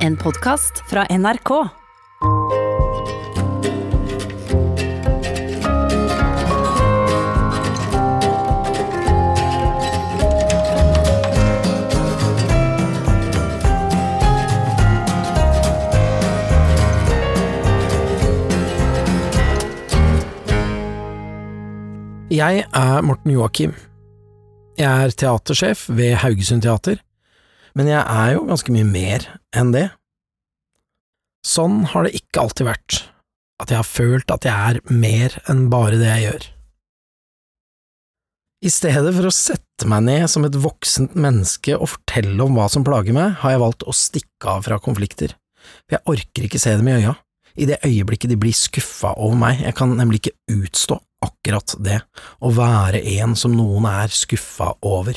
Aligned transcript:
En 0.00 0.14
podkast 0.16 0.78
fra 0.88 1.02
NRK. 1.10 1.50
Jeg 22.30 22.64
er 22.72 23.00
Morten 23.00 23.30
Joakim. 23.30 23.74
Jeg 24.78 25.04
er 25.04 25.10
teatersjef 25.12 25.90
ved 25.92 26.14
Haugesund 26.14 26.62
Teater, 26.64 26.96
men 27.78 27.90
jeg 27.90 28.00
er 28.02 28.34
jo 28.34 28.46
ganske 28.48 28.74
mye 28.74 28.86
mer 28.88 29.26
enn 29.56 29.72
det. 29.74 29.88
Sånn 31.46 31.82
har 31.92 32.06
det 32.06 32.16
ikke 32.18 32.42
alltid 32.42 32.68
vært, 32.68 33.02
at 33.62 33.72
jeg 33.72 33.80
har 33.80 33.88
følt 33.88 34.32
at 34.32 34.46
jeg 34.48 34.54
er 34.54 34.80
mer 34.92 35.36
enn 35.50 35.68
bare 35.72 36.00
det 36.00 36.08
jeg 36.10 36.26
gjør. 36.26 36.48
I 38.60 38.70
stedet 38.72 39.12
for 39.16 39.24
å 39.24 39.32
sette 39.32 39.88
meg 39.88 40.04
ned 40.04 40.26
som 40.28 40.44
et 40.44 40.56
voksent 40.60 41.14
menneske 41.16 41.78
og 41.78 41.94
fortelle 41.94 42.44
om 42.44 42.58
hva 42.58 42.66
som 42.68 42.84
plager 42.84 43.16
meg, 43.16 43.38
har 43.40 43.54
jeg 43.54 43.62
valgt 43.62 43.86
å 43.88 43.96
stikke 43.96 44.52
av 44.52 44.66
fra 44.66 44.76
konflikter, 44.84 45.32
for 45.86 45.96
jeg 45.96 46.08
orker 46.12 46.44
ikke 46.44 46.60
se 46.60 46.74
dem 46.76 46.90
i 46.90 46.98
øya, 46.98 47.14
i 47.56 47.66
det 47.70 47.80
øyeblikket 47.86 48.30
de 48.30 48.36
blir 48.40 48.56
skuffa 48.56 49.14
over 49.16 49.38
meg, 49.40 49.64
jeg 49.64 49.76
kan 49.78 49.96
nemlig 49.96 50.20
ikke 50.20 50.36
utstå 50.60 51.00
akkurat 51.24 51.74
det, 51.80 52.02
å 52.44 52.52
være 52.52 53.00
en 53.16 53.32
som 53.36 53.56
noen 53.56 53.88
er 53.88 54.12
skuffa 54.12 54.74
over. 54.86 55.16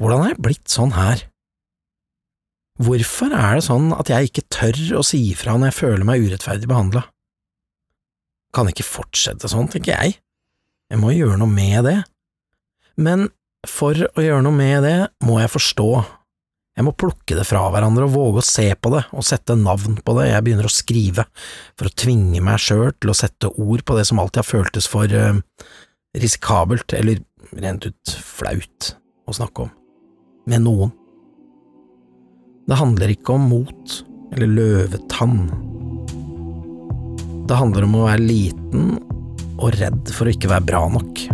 Hvordan 0.00 0.24
har 0.24 0.32
jeg 0.32 0.42
blitt 0.42 0.70
sånn 0.72 0.94
her? 0.96 1.22
Hvorfor 2.82 3.30
er 3.30 3.60
det 3.60 3.66
sånn 3.68 3.92
at 3.94 4.10
jeg 4.10 4.30
ikke 4.30 4.48
tør 4.50 4.80
å 4.98 5.04
si 5.06 5.20
ifra 5.30 5.54
når 5.54 5.70
jeg 5.70 5.78
føler 5.78 6.08
meg 6.08 6.24
urettferdig 6.26 6.66
behandla? 6.70 7.04
Kan 8.54 8.70
ikke 8.70 8.86
fortsette 8.86 9.50
sånn, 9.50 9.70
tenker 9.70 9.94
jeg. 9.94 10.16
Jeg 10.90 11.00
må 11.00 11.14
gjøre 11.14 11.38
noe 11.38 11.50
med 11.50 11.86
det. 11.86 12.00
Men 12.98 13.28
for 13.66 13.94
å 13.94 14.22
gjøre 14.22 14.42
noe 14.44 14.54
med 14.54 14.84
det, 14.86 14.98
må 15.26 15.38
jeg 15.40 15.52
forstå. 15.54 15.88
Jeg 16.74 16.86
må 16.88 16.94
plukke 16.98 17.36
det 17.38 17.46
fra 17.46 17.62
hverandre 17.70 18.08
og 18.08 18.16
våge 18.16 18.42
å 18.42 18.46
se 18.46 18.66
på 18.74 18.90
det 18.90 19.04
og 19.14 19.26
sette 19.26 19.54
navn 19.58 20.00
på 20.02 20.16
det. 20.18 20.26
Jeg 20.32 20.46
begynner 20.46 20.66
å 20.66 20.74
skrive 20.74 21.26
for 21.78 21.86
å 21.86 21.94
tvinge 21.94 22.42
meg 22.42 22.58
sjøl 22.62 22.90
til 22.98 23.14
å 23.14 23.16
sette 23.18 23.52
ord 23.54 23.86
på 23.86 23.98
det 23.98 24.08
som 24.10 24.18
alltid 24.22 24.42
har 24.42 24.50
føltes 24.50 24.90
for 24.90 25.14
uh, 25.14 25.38
risikabelt, 26.18 26.90
eller 26.98 27.22
rent 27.62 27.86
ut 27.86 28.18
flaut, 28.18 28.94
å 29.30 29.38
snakke 29.38 29.68
om. 29.68 29.74
Med 30.44 30.60
noen. 30.60 30.90
Det 32.68 32.76
handler 32.76 33.12
ikke 33.14 33.32
om 33.36 33.46
mot 33.48 33.94
eller 34.34 34.50
løvetann. 34.50 35.46
Det 37.48 37.56
handler 37.56 37.86
om 37.86 37.96
å 37.96 38.04
være 38.06 38.24
liten 38.24 38.94
og 39.56 39.72
redd 39.78 40.12
for 40.12 40.28
å 40.28 40.34
ikke 40.34 40.50
være 40.52 40.68
bra 40.68 40.82
nok. 40.92 41.24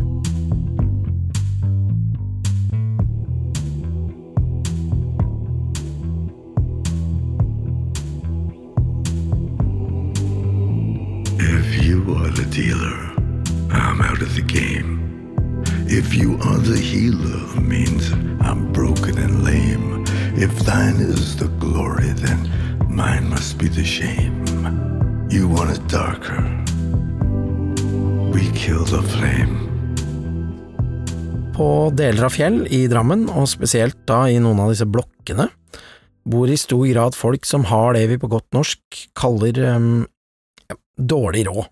If 11.41 11.83
you 11.83 12.03
are 12.15 12.31
the 12.31 12.47
dealer, 12.55 12.99
I'm 13.71 14.01
out 14.03 14.23
of 14.23 14.35
the 14.35 14.43
game. 14.43 15.10
If 15.93 16.15
you 16.15 16.39
are 16.47 16.59
the 16.59 16.79
healer, 16.79 17.61
means 17.61 18.13
I'm 18.39 18.71
broken 18.73 19.19
and 19.19 19.43
lame. 19.43 20.05
If 20.39 20.55
thine 20.63 21.03
is 21.03 21.35
the 21.35 21.49
glory, 21.59 22.15
then 22.15 22.47
mine 22.87 23.29
must 23.29 23.59
be 23.59 23.67
the 23.67 23.83
shame. 23.83 24.47
You 25.29 25.49
want 25.49 25.75
it 25.75 25.83
darker. 25.91 26.47
We 28.31 28.47
kill 28.55 28.85
the 28.87 29.03
flame. 29.03 29.67
På 31.59 31.91
deler 31.91 32.29
av 32.31 32.39
fjell 32.39 32.63
i 32.71 32.85
Drammen, 32.87 33.27
og 33.27 33.51
spesielt 33.51 33.99
da 34.07 34.29
i 34.31 34.39
noen 34.39 34.63
av 34.63 34.71
disse 34.71 34.87
blokkene, 34.87 35.49
bor 36.23 36.47
i 36.47 36.61
stor 36.61 36.87
grad 36.87 37.19
folk 37.19 37.43
som 37.43 37.67
har 37.67 37.99
det 37.99 38.07
vi 38.15 38.23
på 38.23 38.31
godt 38.31 38.47
norsk 38.55 39.03
kaller 39.19 39.59
um, 39.75 40.07
ja, 40.71 40.79
dårlig 40.95 41.49
råd. 41.51 41.67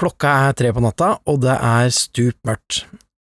Klokka 0.00 0.32
er 0.48 0.54
tre 0.56 0.70
på 0.72 0.80
natta, 0.80 1.14
og 1.28 1.42
det 1.42 1.52
er 1.52 1.90
stup 1.92 2.38
mørkt. 2.48 2.84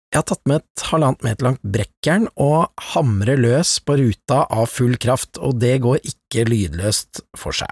Jeg 0.10 0.18
har 0.18 0.26
tatt 0.32 0.48
med 0.50 0.64
et 0.64 0.84
halvannet 0.90 1.26
meter 1.28 1.46
langt 1.46 1.66
brekkjern 1.76 2.30
og 2.42 2.72
hamrer 2.94 3.38
løs 3.38 3.76
på 3.86 3.98
ruta 4.00 4.46
av 4.50 4.70
full 4.72 4.96
kraft, 4.98 5.38
og 5.38 5.60
det 5.62 5.76
går 5.84 6.00
ikke 6.02 6.48
lydløst 6.48 7.22
for 7.38 7.54
seg. 7.54 7.70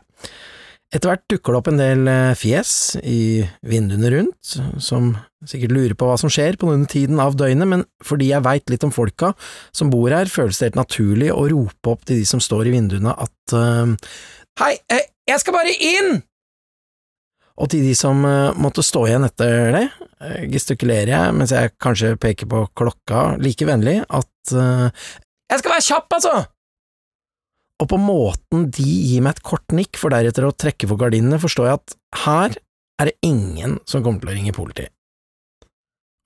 Etter 0.93 1.09
hvert 1.09 1.23
dukker 1.31 1.55
det 1.55 1.59
opp 1.61 1.69
en 1.71 1.79
del 1.81 2.09
eh, 2.11 2.35
fjes 2.37 2.73
i 3.01 3.21
vinduene 3.65 4.11
rundt, 4.13 4.51
som 4.77 5.07
sikkert 5.49 5.73
lurer 5.73 5.95
på 5.97 6.09
hva 6.11 6.17
som 6.21 6.29
skjer 6.29 6.59
på 6.61 6.69
denne 6.69 6.89
tiden 6.91 7.21
av 7.23 7.33
døgnet, 7.39 7.65
men 7.71 7.85
fordi 8.05 8.27
jeg 8.29 8.45
veit 8.45 8.69
litt 8.69 8.85
om 8.85 8.93
folka 8.93 9.31
som 9.73 9.89
bor 9.93 10.13
her, 10.13 10.29
føles 10.29 10.59
det 10.59 10.69
helt 10.69 10.83
naturlig 10.83 11.31
å 11.33 11.47
rope 11.49 11.95
opp 11.95 12.05
til 12.05 12.21
de 12.21 12.27
som 12.29 12.43
står 12.43 12.69
i 12.69 12.75
vinduene 12.75 13.15
at 13.25 13.57
uh, 13.57 13.95
Hei, 14.61 14.75
eh, 14.93 15.09
jeg 15.31 15.41
skal 15.41 15.57
bare 15.57 15.73
inn! 15.73 16.21
Og 17.61 17.69
til 17.69 17.83
de 17.85 17.93
som 17.97 18.23
uh, 18.25 18.55
måtte 18.57 18.85
stå 18.85 19.05
igjen 19.09 19.27
etter 19.27 19.75
det, 19.75 19.83
uh, 20.23 20.39
gestikulerer 20.49 21.13
jeg 21.13 21.35
mens 21.37 21.53
jeg 21.53 21.75
kanskje 21.83 22.15
peker 22.21 22.49
på 22.49 22.65
klokka 22.73 23.35
like 23.43 23.67
vennlig 23.69 23.99
at 24.09 24.29
Jeg 24.53 25.59
skal 25.61 25.71
være 25.71 25.85
kjapp, 25.85 26.15
altså! 26.17 26.33
og 27.83 27.89
på 27.91 27.99
måten 27.99 28.67
de 28.71 28.85
gir 28.85 29.23
meg 29.25 29.37
et 29.37 29.45
kort 29.45 29.73
nikk 29.75 29.97
for 29.99 30.13
deretter 30.13 30.45
å 30.47 30.55
trekke 30.55 30.87
for 30.87 30.99
gardinene, 30.99 31.39
forstår 31.41 31.67
jeg 31.67 31.79
at 31.79 31.95
her 32.23 32.57
er 33.01 33.09
det 33.09 33.15
ingen 33.27 33.79
som 33.89 34.03
kommer 34.05 34.23
til 34.23 34.31
å 34.31 34.35
ringe 34.37 34.55
politi. 34.55 34.85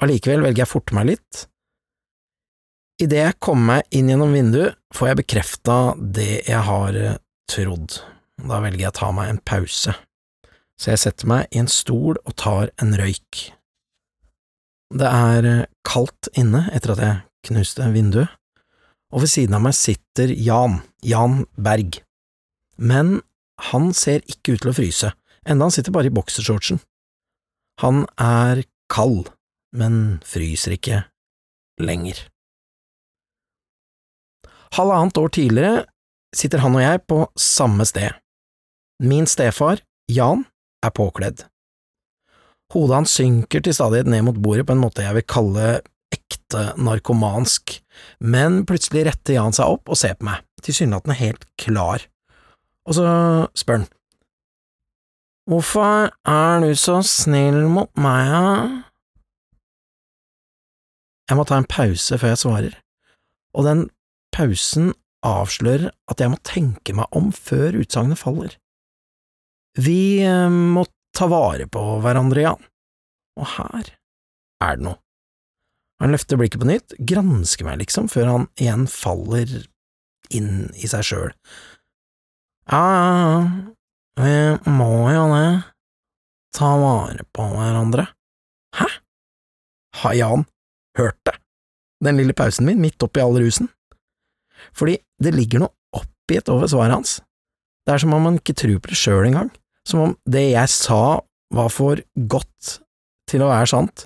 Allikevel 0.04 0.44
velger 0.46 0.62
jeg 0.62 0.70
å 0.70 0.74
forte 0.76 0.98
meg 0.98 1.08
litt. 1.14 1.46
Idet 3.02 3.24
jeg 3.24 3.38
kommer 3.42 3.78
meg 3.78 3.98
inn 3.98 4.12
gjennom 4.12 4.36
vinduet, 4.36 4.78
får 4.94 5.12
jeg 5.12 5.20
bekrefta 5.22 5.78
det 5.98 6.44
jeg 6.50 6.62
har 6.68 7.00
trodd. 7.50 8.00
Da 8.38 8.60
velger 8.62 8.86
jeg 8.86 8.94
å 8.94 9.00
ta 9.00 9.10
meg 9.16 9.32
en 9.32 9.42
pause, 9.42 9.96
så 10.78 10.94
jeg 10.94 11.02
setter 11.02 11.30
meg 11.30 11.48
i 11.52 11.62
en 11.62 11.70
stol 11.72 12.20
og 12.24 12.36
tar 12.38 12.72
en 12.82 12.94
røyk. 12.98 13.48
Det 14.98 15.08
er 15.08 15.68
kaldt 15.88 16.30
inne 16.38 16.68
etter 16.76 16.94
at 16.94 17.04
jeg 17.04 17.24
knuste 17.50 17.88
vinduet, 17.94 18.30
og 19.12 19.24
ved 19.24 19.32
siden 19.32 19.56
av 19.58 19.64
meg 19.64 19.76
sitter 19.78 20.32
Jan, 20.32 20.82
Jan 21.04 21.42
Berg. 21.56 22.02
Men 22.78 23.22
han 23.72 23.90
ser 23.96 24.24
ikke 24.30 24.56
ut 24.56 24.64
til 24.64 24.72
å 24.72 24.78
fryse, 24.78 25.12
enda 25.48 25.68
han 25.68 25.74
sitter 25.74 25.96
bare 25.96 26.12
i 26.12 26.14
boksershortsen. 26.14 26.82
Han 27.82 28.06
er 28.22 28.64
kald, 28.92 29.32
men 29.76 30.20
fryser 30.26 30.76
ikke 30.78 31.06
lenger. 31.82 32.20
Halvannet 34.76 35.18
år 35.18 35.32
tidligere 35.34 35.86
sitter 36.36 36.62
han 36.62 36.76
og 36.76 36.84
jeg 36.84 37.04
på 37.08 37.20
samme 37.40 37.86
sted. 37.88 38.12
Min 39.04 39.30
stefar, 39.30 39.80
Jan, 40.12 40.44
er 40.88 40.96
påkledd. 40.96 41.46
Hodet 42.74 42.98
hans 42.98 43.14
synker 43.16 43.64
til 43.64 43.76
stadighet 43.76 44.10
ned 44.12 44.26
mot 44.28 44.40
bordet 44.44 44.66
på 44.68 44.76
en 44.76 44.84
måte 44.84 45.06
jeg 45.06 45.16
vil 45.16 45.28
kalle 45.30 45.68
ekte 46.14 46.72
narkomansk, 46.80 47.78
men 48.24 48.64
plutselig 48.68 49.08
retter 49.08 49.38
Jan 49.38 49.56
seg 49.56 49.78
opp 49.78 49.92
og 49.92 50.00
ser 50.00 50.18
på 50.20 50.28
meg, 50.30 50.44
tilsynelatende 50.64 51.20
helt 51.20 51.48
klar, 51.60 52.04
og 52.88 52.98
så 52.98 53.06
spør 53.58 53.82
han, 53.82 53.88
Hvorfor 55.48 56.10
er 56.28 56.60
du 56.60 56.74
så 56.76 56.98
snill 57.08 57.70
mot 57.72 57.88
meg, 57.96 58.34
da? 58.34 58.48
Jeg 61.32 61.40
må 61.40 61.46
ta 61.48 61.60
en 61.60 61.68
pause 61.72 62.20
før 62.20 62.34
jeg 62.34 62.42
svarer, 62.42 62.76
og 63.56 63.68
den 63.68 63.86
pausen 64.36 64.92
avslører 65.24 65.90
at 66.12 66.24
jeg 66.24 66.32
må 66.34 66.40
tenke 66.44 66.96
meg 66.96 67.16
om 67.16 67.32
før 67.32 67.80
utsagnet 67.80 68.20
faller. 68.20 68.58
Vi 69.78 70.24
eh, 70.26 70.50
må 70.50 70.86
ta 71.18 71.28
vare 71.30 71.68
på 71.70 71.82
hverandre, 72.02 72.44
Jan, 72.44 72.70
og 73.38 73.52
her 73.58 73.94
er 74.64 74.80
det 74.80 74.86
noe. 74.88 75.00
Han 76.02 76.14
løfter 76.14 76.38
blikket 76.38 76.62
på 76.62 76.70
nytt, 76.70 76.94
gransker 77.10 77.66
meg 77.66 77.80
liksom, 77.82 78.10
før 78.12 78.30
han 78.30 78.46
igjen 78.62 78.86
faller 78.90 79.50
inn 80.34 80.68
i 80.78 80.90
seg 80.90 81.06
sjøl. 81.08 81.32
Ja, 82.70 82.84
ja, 82.84 83.16
ja, 83.24 83.40
vi 84.18 84.74
må 84.76 85.08
jo 85.14 85.24
det, 85.32 85.48
ta 86.58 86.74
vare 86.82 87.26
på 87.34 87.48
hverandre. 87.54 88.08
Hæ? 88.78 88.90
Har 90.02 90.18
Jan 90.18 90.46
hørt 91.00 91.18
det, 91.26 91.38
den 92.06 92.20
lille 92.20 92.36
pausen 92.38 92.68
min 92.68 92.82
midt 92.82 93.02
oppi 93.06 93.24
all 93.24 93.40
rusen? 93.42 93.72
Fordi 94.78 94.98
det 95.24 95.34
ligger 95.34 95.66
noe 95.66 95.74
oppgitt 95.98 96.50
over 96.54 96.70
svaret 96.70 96.98
hans. 96.98 97.18
Det 97.88 97.96
er 97.96 98.04
som 98.04 98.14
om 98.14 98.26
han 98.28 98.38
ikke 98.42 98.58
tror 98.58 98.82
på 98.84 98.92
det 98.92 99.00
sjøl 99.00 99.30
engang, 99.30 99.50
som 99.88 100.04
om 100.04 100.14
det 100.28 100.50
jeg 100.52 100.72
sa 100.74 101.24
var 101.56 101.72
for 101.72 102.02
godt 102.30 102.78
til 103.32 103.44
å 103.44 103.52
være 103.52 103.70
sant. 103.72 104.06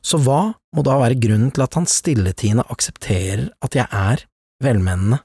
Så 0.00 0.20
hva 0.24 0.54
må 0.76 0.84
da 0.86 0.96
være 1.00 1.18
grunnen 1.20 1.50
til 1.52 1.64
at 1.66 1.76
han 1.76 1.88
stilletiende 1.90 2.64
aksepterer 2.72 3.50
at 3.64 3.76
jeg 3.76 3.88
er 3.90 4.24
velmenende? 4.64 5.20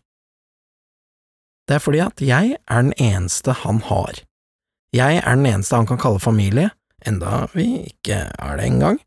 Det 1.66 1.78
er 1.78 1.84
fordi 1.84 2.02
at 2.04 2.22
jeg 2.22 2.58
er 2.60 2.84
den 2.84 2.94
eneste 3.02 3.56
han 3.64 3.80
har. 3.88 4.20
Jeg 4.96 5.22
er 5.22 5.38
den 5.38 5.48
eneste 5.50 5.80
han 5.80 5.88
kan 5.90 6.02
kalle 6.02 6.22
familie, 6.24 6.70
enda 7.06 7.46
vi 7.56 7.86
ikke 7.90 8.26
er 8.30 8.60
det 8.60 8.68
engang, 8.68 9.00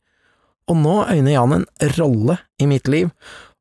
og 0.68 0.80
nå 0.80 0.96
øyner 1.08 1.32
Jan 1.32 1.54
en 1.56 1.68
rolle 1.96 2.38
i 2.60 2.66
mitt 2.68 2.88
liv, 2.90 3.12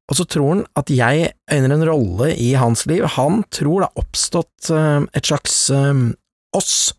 og 0.07 0.17
så 0.19 0.25
tror 0.27 0.49
han 0.53 0.63
at 0.79 0.91
jeg 0.91 1.31
øyner 1.51 1.75
en 1.75 1.85
rolle 1.87 2.31
i 2.39 2.53
hans 2.59 2.85
liv. 2.87 3.03
Han 3.17 3.41
tror 3.51 3.83
det 3.83 3.89
har 3.89 4.03
oppstått 4.03 4.69
uh, 4.71 5.03
et 5.11 5.27
slags 5.27 5.55
uh, 5.75 5.93
oss, 6.57 6.91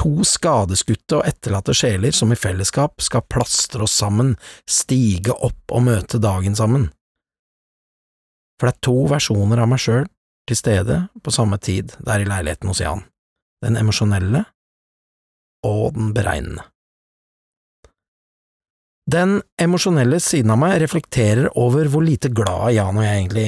to 0.00 0.24
skadeskutte 0.24 1.18
og 1.18 1.26
etterlatte 1.28 1.74
sjeler 1.76 2.14
som 2.16 2.32
i 2.32 2.38
fellesskap 2.38 3.02
skal 3.04 3.26
plastre 3.28 3.84
oss 3.84 3.98
sammen, 4.00 4.34
stige 4.68 5.34
opp 5.34 5.74
og 5.74 5.84
møte 5.90 6.20
dagen 6.22 6.56
sammen. 6.56 6.88
For 8.60 8.68
det 8.68 8.76
er 8.76 8.86
to 8.86 8.96
versjoner 9.10 9.62
av 9.62 9.70
meg 9.72 9.82
sjøl 9.82 10.08
til 10.48 10.58
stede 10.58 11.02
på 11.24 11.32
samme 11.32 11.60
tid 11.62 11.94
der 12.04 12.22
i 12.22 12.28
leiligheten 12.28 12.72
hos 12.72 12.82
Jan, 12.82 13.04
den 13.64 13.78
emosjonelle 13.80 14.44
og 15.66 15.96
den 15.96 16.12
beregnende. 16.16 16.64
Den 19.10 19.40
emosjonelle 19.58 20.20
siden 20.22 20.52
av 20.54 20.60
meg 20.60 20.76
reflekterer 20.82 21.48
over 21.58 21.88
hvor 21.90 22.04
lite 22.04 22.30
glad 22.30 22.76
Jan 22.76 22.98
og 23.00 23.04
jeg 23.04 23.16
egentlig 23.16 23.46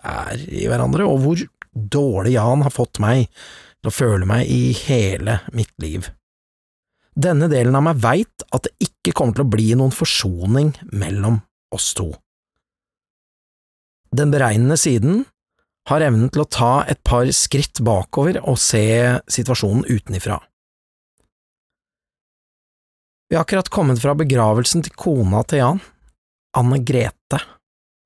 er 0.00 0.40
i 0.48 0.64
hverandre, 0.66 1.06
og 1.06 1.20
hvor 1.22 1.44
dårlig 1.74 2.34
Jan 2.34 2.64
har 2.66 2.74
fått 2.74 3.00
meg 3.02 3.28
til 3.84 3.92
å 3.92 3.94
føle 3.94 4.28
meg 4.28 4.48
i 4.48 4.72
hele 4.86 5.42
mitt 5.52 5.72
liv. 5.82 6.08
Denne 7.14 7.46
delen 7.52 7.76
av 7.78 7.84
meg 7.86 8.00
veit 8.02 8.46
at 8.50 8.66
det 8.66 8.88
ikke 8.88 9.12
kommer 9.14 9.36
til 9.36 9.44
å 9.44 9.52
bli 9.52 9.68
noen 9.78 9.94
forsoning 9.94 10.72
mellom 10.90 11.38
oss 11.74 11.92
to. 11.94 12.08
Den 14.14 14.32
beregnende 14.34 14.78
siden 14.78 15.24
har 15.90 16.02
evnen 16.06 16.30
til 16.32 16.44
å 16.44 16.48
ta 16.48 16.72
et 16.88 17.02
par 17.04 17.28
skritt 17.36 17.82
bakover 17.84 18.40
og 18.40 18.58
se 18.62 18.84
situasjonen 19.30 19.84
utenifra. 19.84 20.40
Vi 23.28 23.36
har 23.36 23.44
akkurat 23.44 23.68
kommet 23.72 24.00
fra 24.00 24.14
begravelsen 24.16 24.84
til 24.86 24.94
kona 24.96 25.42
til 25.48 25.60
Jan, 25.60 25.82
Anne 26.56 26.78
Grete, 26.86 27.40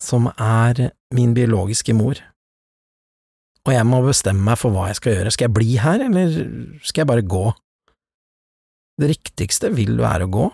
som 0.02 0.30
er 0.32 0.90
min 1.14 1.34
biologiske 1.36 1.94
mor. 1.96 2.20
Og 3.68 3.74
jeg 3.74 3.84
må 3.84 4.00
bestemme 4.00 4.40
meg 4.46 4.56
for 4.56 4.72
hva 4.72 4.86
jeg 4.88 4.96
skal 4.96 5.12
gjøre. 5.12 5.32
Skal 5.34 5.44
jeg 5.50 5.56
bli 5.58 5.74
her, 5.76 6.00
eller 6.06 6.32
skal 6.80 7.02
jeg 7.02 7.10
bare 7.10 7.26
gå? 7.36 7.44
Det 8.98 9.10
riktigste 9.12 9.68
vil 9.76 9.98
være 10.00 10.24
å 10.24 10.32
gå. 10.32 10.46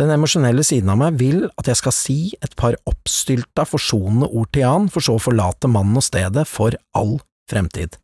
Den 0.00 0.10
emosjonelle 0.10 0.64
siden 0.66 0.90
av 0.90 0.98
meg 0.98 1.20
vil 1.20 1.44
at 1.54 1.68
jeg 1.70 1.78
skal 1.78 1.94
si 1.94 2.18
et 2.42 2.56
par 2.58 2.74
oppstylta, 2.90 3.62
forsonende 3.70 4.26
ord 4.26 4.50
til 4.50 4.64
Jan, 4.64 4.90
for 4.90 5.06
så 5.06 5.14
å 5.14 5.22
forlate 5.22 5.70
mannen 5.70 6.00
og 6.00 6.02
stedet 6.02 6.42
for 6.50 6.74
all 6.98 7.20
fremtid. 7.50 8.00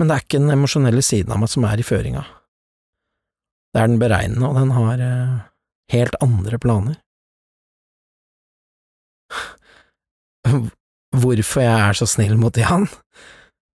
Men 0.00 0.08
det 0.08 0.16
er 0.16 0.24
ikke 0.24 0.40
den 0.40 0.56
emosjonelle 0.56 1.04
siden 1.04 1.36
av 1.36 1.42
meg 1.42 1.52
som 1.52 1.68
er 1.68 1.76
i 1.82 1.84
føringa. 1.84 2.24
Det 3.70 3.84
er 3.84 3.92
den 3.92 4.00
beregnende, 4.00 4.48
og 4.48 4.56
den 4.56 4.72
har 4.74 5.04
eh, 5.04 5.38
helt 5.92 6.16
andre 6.24 6.56
planer. 6.64 6.96
Hvorfor 11.10 11.64
jeg 11.64 11.74
er 11.88 11.96
så 11.98 12.06
snill 12.06 12.36
mot 12.38 12.56
Jan? 12.56 12.86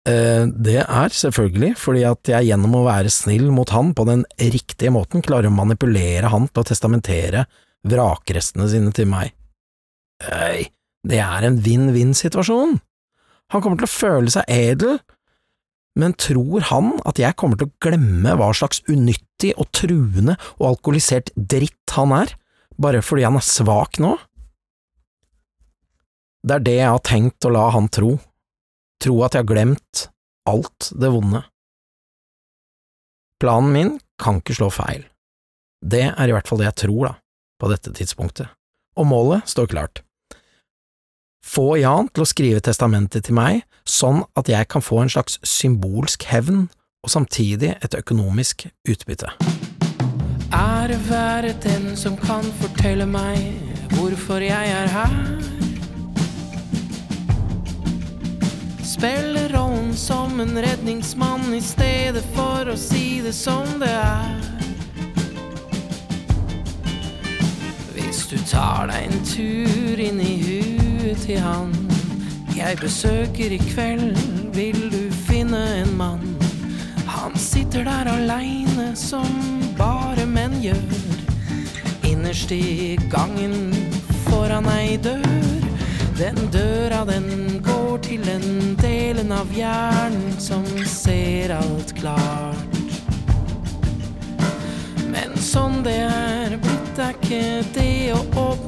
Eh, 0.08 0.44
det 0.50 0.81
er 0.82 1.14
selvfølgelig 1.14 1.76
fordi 1.79 2.02
at 2.08 2.29
jeg 2.29 2.50
gjennom 2.50 2.75
å 2.76 2.87
være 2.88 3.12
snill 3.12 3.46
mot 3.55 3.70
han 3.73 3.93
på 3.94 4.05
den 4.08 4.25
riktige 4.40 4.93
måten 4.93 5.23
klarer 5.25 5.49
å 5.49 5.55
manipulere 5.55 6.32
han 6.32 6.49
til 6.50 6.64
å 6.64 6.69
testamentere 6.69 7.46
vrakrestene 7.88 8.67
sine 8.70 8.93
til 8.94 9.08
meg. 9.11 9.32
Øy, 10.23 10.69
det 11.08 11.23
er 11.23 11.46
en 11.46 11.61
vinn-vinn-situasjon. 11.62 12.76
Han 13.52 13.62
kommer 13.62 13.81
til 13.81 13.88
å 13.88 13.94
føle 13.94 14.32
seg 14.32 14.49
edel, 14.50 15.00
men 15.99 16.14
tror 16.17 16.69
han 16.70 16.94
at 17.08 17.20
jeg 17.20 17.37
kommer 17.38 17.58
til 17.61 17.69
å 17.69 17.76
glemme 17.84 18.37
hva 18.38 18.50
slags 18.56 18.81
unyttig 18.88 19.52
og 19.61 19.69
truende 19.76 20.38
og 20.58 20.69
alkoholisert 20.73 21.32
dritt 21.37 21.96
han 21.96 22.14
er, 22.17 22.32
bare 22.81 23.02
fordi 23.05 23.26
han 23.29 23.37
er 23.38 23.44
svak 23.44 24.00
nå? 24.02 24.17
Det 26.43 26.56
er 26.56 26.65
det 26.67 26.75
jeg 26.75 26.91
har 26.91 27.03
tenkt 27.06 27.47
å 27.47 27.53
la 27.55 27.69
han 27.71 27.87
tro, 27.93 28.17
tro 29.03 29.19
at 29.23 29.37
jeg 29.37 29.44
har 29.44 29.50
glemt 29.50 30.06
alt 30.50 30.89
det 30.99 31.11
vonde. 31.15 31.44
Planen 33.43 33.75
min 33.75 33.93
kan 34.23 34.41
ikke 34.41 34.56
slå 34.59 34.71
feil. 34.75 35.05
Det 35.83 36.09
er 36.11 36.31
i 36.31 36.35
hvert 36.35 36.50
fall 36.50 36.59
det 36.59 36.67
jeg 36.69 36.81
tror, 36.85 37.05
da, 37.06 37.12
på 37.62 37.71
dette 37.71 37.94
tidspunktet, 37.94 38.50
og 38.99 39.06
målet 39.11 39.47
står 39.50 39.71
klart. 39.71 40.03
Få 41.47 41.77
Jan 41.79 42.11
til 42.11 42.23
å 42.23 42.31
skrive 42.31 42.62
testamentet 42.62 43.27
til 43.27 43.39
meg, 43.39 43.62
sånn 43.87 44.23
at 44.39 44.50
jeg 44.50 44.71
kan 44.71 44.83
få 44.83 45.03
en 45.03 45.11
slags 45.11 45.39
symbolsk 45.47 46.27
hevn 46.31 46.69
og 47.03 47.11
samtidig 47.11 47.77
et 47.83 47.99
økonomisk 47.99 48.69
utbytte. 48.87 49.31
Ære 50.55 50.99
være 51.06 51.55
den 51.62 51.94
som 51.99 52.19
kan 52.19 52.47
fortelle 52.62 53.06
meg 53.11 53.43
hvorfor 53.94 54.43
jeg 54.43 54.75
er 54.75 54.91
her. 54.91 55.51
Spiller 58.93 59.49
rollen 59.49 59.97
som 59.97 60.41
en 60.41 60.59
redningsmann 60.59 61.55
i 61.55 61.61
stedet 61.61 62.25
for 62.35 62.69
å 62.69 62.75
si 62.77 63.23
det 63.25 63.33
som 63.33 63.65
det 63.81 63.89
er. 63.89 64.35
Hvis 67.94 68.27
du 68.29 68.37
tar 68.50 68.91
deg 68.91 69.06
en 69.06 69.25
tur 69.25 70.03
inn 70.05 70.21
i 70.21 70.35
huet 70.43 71.25
til 71.25 71.41
han 71.41 71.73
jeg 72.53 72.77
besøker 72.83 73.56
i 73.56 73.61
kveld, 73.71 74.21
vil 74.53 74.85
du 74.93 75.09
finne 75.25 75.62
en 75.79 75.97
mann. 75.97 76.29
Han 77.09 77.33
sitter 77.41 77.89
der 77.89 78.12
aleine 78.12 78.91
som 78.93 79.41
bare 79.81 80.29
menn 80.29 80.61
gjør. 80.61 81.00
Innerst 82.12 82.53
i 82.53 83.00
gangen 83.09 83.73
foran 84.29 84.69
ei 84.77 85.00
dør. 85.00 85.51
Den 86.22 86.36
døra 86.52 87.04
den 87.04 87.62
går 87.66 87.96
til 87.98 88.20
den 88.22 88.76
delen 88.78 89.32
av 89.34 89.48
hjernen 89.50 90.36
som 90.38 90.62
ser 90.86 91.50
alt 91.56 91.90
klart. 91.98 92.76
Men 95.10 95.34
sånn 95.34 95.80
det 95.82 95.96
er 96.06 96.54
blitt, 96.62 97.00
er 97.02 97.19
ikke 97.19 97.42
det 97.74 98.14
å 98.14 98.20
åpne 98.38 98.62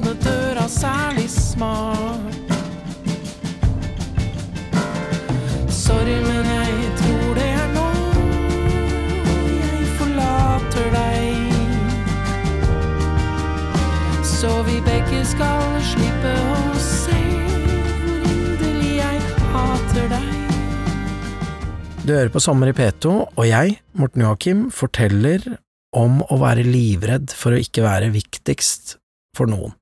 Du 22.05 22.11
hører 22.13 22.29
på 22.29 22.37
Sommer 22.37 22.69
i 22.69 22.73
P2, 22.77 23.11
og 23.33 23.47
jeg, 23.49 23.79
Morten 23.97 24.21
Joakim, 24.21 24.59
forteller 24.69 25.41
om 25.97 26.19
å 26.21 26.35
være 26.37 26.61
livredd 26.61 27.31
for 27.33 27.55
å 27.55 27.57
ikke 27.57 27.81
være 27.81 28.11
viktigst 28.13 28.99
for 29.33 29.49
noen. 29.49 29.73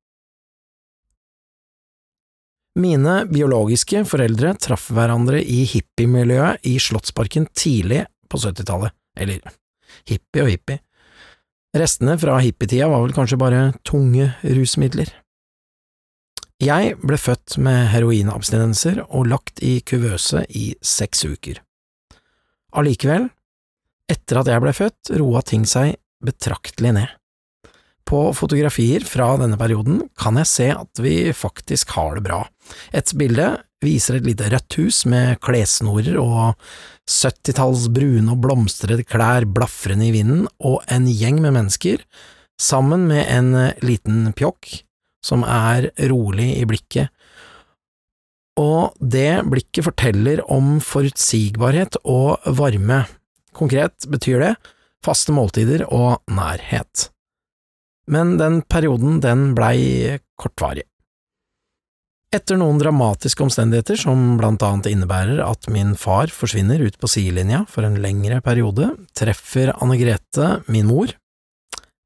Mine 2.80 3.18
biologiske 3.28 4.06
foreldre 4.08 4.54
traff 4.56 4.86
hverandre 4.96 5.42
i 5.44 5.66
hippiemiljøet 5.68 6.64
i 6.72 6.78
Slottsparken 6.80 7.50
tidlig 7.52 8.06
på 8.32 8.40
70-tallet, 8.40 8.96
eller 9.20 9.44
hippie 10.08 10.46
og 10.46 10.54
hippie. 10.54 10.80
Restene 11.76 12.16
fra 12.24 12.40
hippietida 12.40 12.88
var 12.88 13.04
vel 13.04 13.18
kanskje 13.20 13.42
bare 13.44 13.66
tunge 13.84 14.30
rusmidler. 14.48 15.12
Jeg 16.64 16.96
ble 17.04 17.20
født 17.20 17.60
med 17.60 17.92
heroinabstinenser 17.92 19.04
og 19.10 19.28
lagt 19.36 19.60
i 19.60 19.76
kuvøse 19.84 20.48
i 20.56 20.70
seks 20.80 21.28
uker. 21.28 21.60
Allikevel, 22.74 23.28
etter 24.12 24.40
at 24.42 24.50
jeg 24.50 24.64
ble 24.64 24.74
født, 24.76 25.14
roa 25.20 25.44
ting 25.46 25.68
seg 25.70 25.96
betraktelig 26.24 26.94
ned. 26.98 27.12
På 28.04 28.26
fotografier 28.36 29.06
fra 29.08 29.30
denne 29.40 29.58
perioden 29.60 30.02
kan 30.20 30.38
jeg 30.42 30.50
se 30.50 30.68
at 30.76 31.00
vi 31.02 31.32
faktisk 31.36 31.94
har 31.96 32.18
det 32.18 32.26
bra. 32.26 32.42
Et 32.92 33.14
bilde 33.18 33.48
viser 33.84 34.18
et 34.18 34.28
lite 34.28 34.50
rødt 34.52 34.78
hus 34.80 35.04
med 35.10 35.40
klessnorer 35.44 36.18
og 36.20 36.60
70-talls 37.10 37.88
brune 37.96 38.32
og 38.32 38.42
blomstrede 38.44 39.06
klær 39.08 39.48
blafrende 39.48 40.08
i 40.08 40.14
vinden, 40.16 40.48
og 40.64 40.84
en 40.92 41.08
gjeng 41.10 41.42
med 41.44 41.56
mennesker, 41.58 42.04
sammen 42.60 43.08
med 43.10 43.28
en 43.28 43.52
liten 43.84 44.32
pjokk 44.38 44.84
som 45.24 45.44
er 45.48 45.90
rolig 46.12 46.52
i 46.60 46.68
blikket. 46.68 47.12
Og 48.60 48.94
det 49.00 49.44
blikket 49.50 49.88
forteller 49.88 50.44
om 50.52 50.78
forutsigbarhet 50.84 51.98
og 52.04 52.44
varme. 52.60 53.04
Konkret 53.54 54.06
betyr 54.10 54.46
det 54.46 54.54
faste 55.04 55.34
måltider 55.36 55.88
og 55.90 56.22
nærhet 56.32 57.10
men 58.08 58.38
den 58.38 58.62
perioden 58.68 59.22
den 59.24 59.52
blei 59.58 60.18
kortvarig. 60.40 60.86
Etter 62.34 62.58
noen 62.58 62.80
dramatiske 62.82 63.44
omstendigheter, 63.46 64.00
som 64.00 64.40
blant 64.40 64.64
annet 64.66 64.90
innebærer 64.90 65.44
at 65.46 65.68
min 65.70 65.94
far 66.00 66.34
forsvinner 66.34 66.82
ut 66.82 66.98
på 66.98 67.10
sidelinja 67.12 67.62
for 67.70 67.86
en 67.86 68.00
lengre 68.02 68.40
periode, 68.42 68.90
treffer 69.14 69.70
Anne 69.78 70.00
Grete, 70.02 70.64
min 70.66 70.90
mor, 70.90 71.14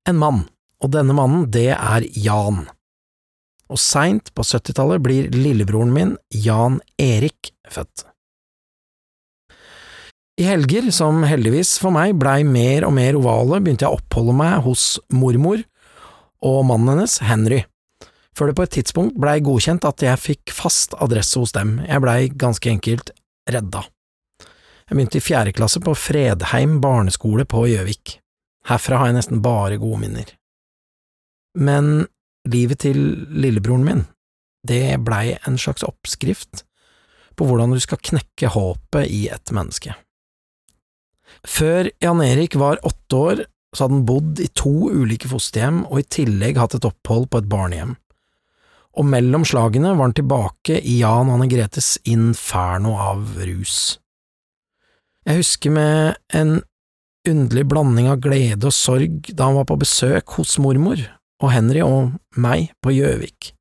en 0.08 0.20
mann, 0.20 0.44
og 0.84 0.92
denne 0.92 1.16
mannen, 1.16 1.48
det 1.52 1.72
er 1.78 2.04
Jan. 2.12 2.66
Og 3.68 3.80
seint 3.82 4.32
på 4.36 4.46
70-tallet 4.48 5.04
blir 5.04 5.32
lillebroren 5.34 5.94
min, 5.94 6.14
Jan 6.32 6.80
Erik, 7.02 7.52
født. 7.70 8.06
I 10.38 10.46
helger, 10.46 10.92
som 10.94 11.24
heldigvis 11.26 11.78
for 11.82 11.92
meg 11.96 12.14
blei 12.22 12.44
mer 12.46 12.86
og 12.86 12.94
mer 12.96 13.18
ovale, 13.18 13.58
begynte 13.64 13.88
jeg 13.88 13.96
å 13.96 13.98
oppholde 13.98 14.38
meg 14.38 14.62
hos 14.68 14.92
mormor 15.10 15.64
og 16.46 16.62
mannen 16.70 16.94
hennes, 16.94 17.18
Henry 17.26 17.64
før 18.38 18.52
det 18.52 18.58
på 18.58 18.66
et 18.68 18.76
tidspunkt 18.78 19.18
blei 19.20 19.40
godkjent 19.42 19.86
at 19.88 20.04
jeg 20.06 20.22
fikk 20.22 20.54
fast 20.54 20.94
adresse 21.02 21.40
hos 21.42 21.56
dem, 21.58 21.80
jeg 21.88 22.04
blei 22.04 22.20
ganske 22.30 22.70
enkelt 22.70 23.12
redda. 23.50 23.84
Jeg 24.88 24.96
begynte 24.96 25.20
i 25.20 25.24
fjerde 25.24 25.56
klasse 25.58 25.82
på 25.84 25.96
Fredheim 25.98 26.78
barneskole 26.84 27.48
på 27.50 27.66
Gjøvik. 27.72 28.20
Herfra 28.70 29.02
har 29.02 29.10
jeg 29.10 29.18
nesten 29.18 29.42
bare 29.44 29.80
gode 29.82 30.00
minner. 30.04 30.30
Men 31.58 32.06
livet 32.54 32.84
til 32.86 33.00
lillebroren 33.32 33.86
min, 33.86 34.06
det 34.68 35.00
blei 35.06 35.38
en 35.48 35.60
slags 35.62 35.86
oppskrift 35.88 36.64
på 37.38 37.46
hvordan 37.48 37.76
du 37.76 37.80
skal 37.84 38.02
knekke 38.02 38.52
håpet 38.56 39.12
i 39.14 39.28
et 39.34 39.54
menneske. 39.54 39.94
Før 41.48 41.92
Jan 42.02 42.24
Erik 42.24 42.58
var 42.58 42.82
åtte 42.88 43.22
år, 43.22 43.46
så 43.76 43.86
hadde 43.86 44.00
han 44.00 44.08
bodd 44.08 44.42
i 44.42 44.50
to 44.58 44.74
ulike 44.90 45.30
fosterhjem 45.30 45.84
og 45.86 46.02
i 46.02 46.10
tillegg 46.18 46.58
hatt 46.58 46.78
et 46.78 46.88
opphold 46.88 47.28
på 47.30 47.44
et 47.44 47.50
barnehjem 47.52 47.98
og 48.98 49.06
mellom 49.06 49.46
slagene 49.46 49.94
var 49.94 50.10
han 50.10 50.16
tilbake 50.18 50.80
i 50.82 51.00
Jan 51.04 51.30
Anne 51.30 51.48
Gretes 51.50 51.96
inferno 52.10 52.96
av 52.98 53.38
rus. 53.46 54.00
Jeg 55.28 55.44
husker 55.44 55.74
med 55.76 56.18
en 56.34 56.60
underlig 57.28 57.66
blanding 57.68 58.08
av 58.10 58.22
glede 58.24 58.70
og 58.70 58.74
sorg 58.74 59.30
da 59.30 59.50
han 59.50 59.60
var 59.60 59.68
på 59.70 59.80
besøk 59.82 60.38
hos 60.40 60.56
mormor 60.64 61.02
og 61.44 61.54
Henry 61.54 61.84
og 61.86 62.18
meg 62.40 62.72
på 62.84 62.96
Gjøvik. 62.96 63.54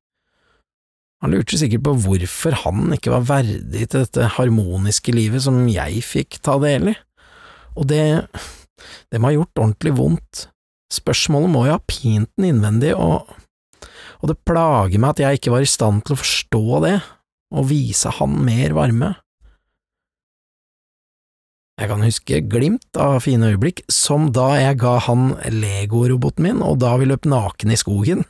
Han 1.23 1.33
lurte 1.33 1.57
sikkert 1.57 1.85
på 1.87 1.95
hvorfor 2.03 2.59
han 2.63 2.93
ikke 2.93 3.13
var 3.15 3.25
verdig 3.25 3.87
til 3.89 4.03
dette 4.03 4.29
harmoniske 4.35 5.13
livet 5.15 5.41
som 5.45 5.63
jeg 5.71 6.03
fikk 6.05 6.39
ta 6.45 6.59
del 6.61 6.93
i, 6.93 6.95
og 7.77 7.89
det… 7.89 8.05
det 9.09 9.19
må 9.19 9.31
ha 9.31 9.37
gjort 9.39 9.57
ordentlig 9.63 9.95
vondt. 9.97 10.47
Spørsmålet 10.93 11.49
må 11.51 11.65
jo 11.65 11.73
ha 11.73 11.81
pint 11.89 12.29
den 12.37 12.51
innvendig, 12.51 12.93
og 12.93 13.25
og 14.21 14.31
det 14.31 14.39
plager 14.47 15.01
meg 15.01 15.13
at 15.13 15.21
jeg 15.21 15.39
ikke 15.39 15.53
var 15.53 15.65
i 15.65 15.69
stand 15.69 16.03
til 16.05 16.15
å 16.15 16.21
forstå 16.21 16.81
det, 16.85 16.95
og 17.53 17.69
vise 17.69 18.11
han 18.17 18.37
mer 18.47 18.73
varme. 18.77 19.13
Jeg 21.77 21.91
kan 21.91 22.01
huske 22.01 22.39
glimt 22.49 22.97
av 22.97 23.19
fine 23.21 23.51
øyeblikk, 23.51 23.83
som 23.91 24.31
da 24.33 24.47
jeg 24.57 24.79
ga 24.81 24.95
han 25.05 25.35
legoroboten 25.53 26.47
min, 26.47 26.63
og 26.65 26.79
da 26.81 26.95
vi 26.97 27.05
løp 27.05 27.27
naken 27.29 27.73
i 27.73 27.77
skogen. 27.77 28.25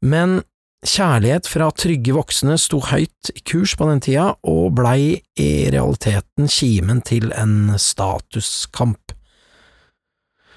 Men 0.00 0.40
kjærlighet 0.80 1.44
fra 1.50 1.68
trygge 1.76 2.16
voksne 2.16 2.56
sto 2.56 2.80
høyt 2.88 3.34
i 3.34 3.44
kurs 3.44 3.76
på 3.76 3.90
den 3.90 4.00
tida, 4.00 4.30
og 4.40 4.72
blei 4.80 5.20
i 5.36 5.50
realiteten 5.68 6.48
kimen 6.48 7.04
til 7.04 7.28
en 7.36 7.74
statuskamp. 7.76 9.12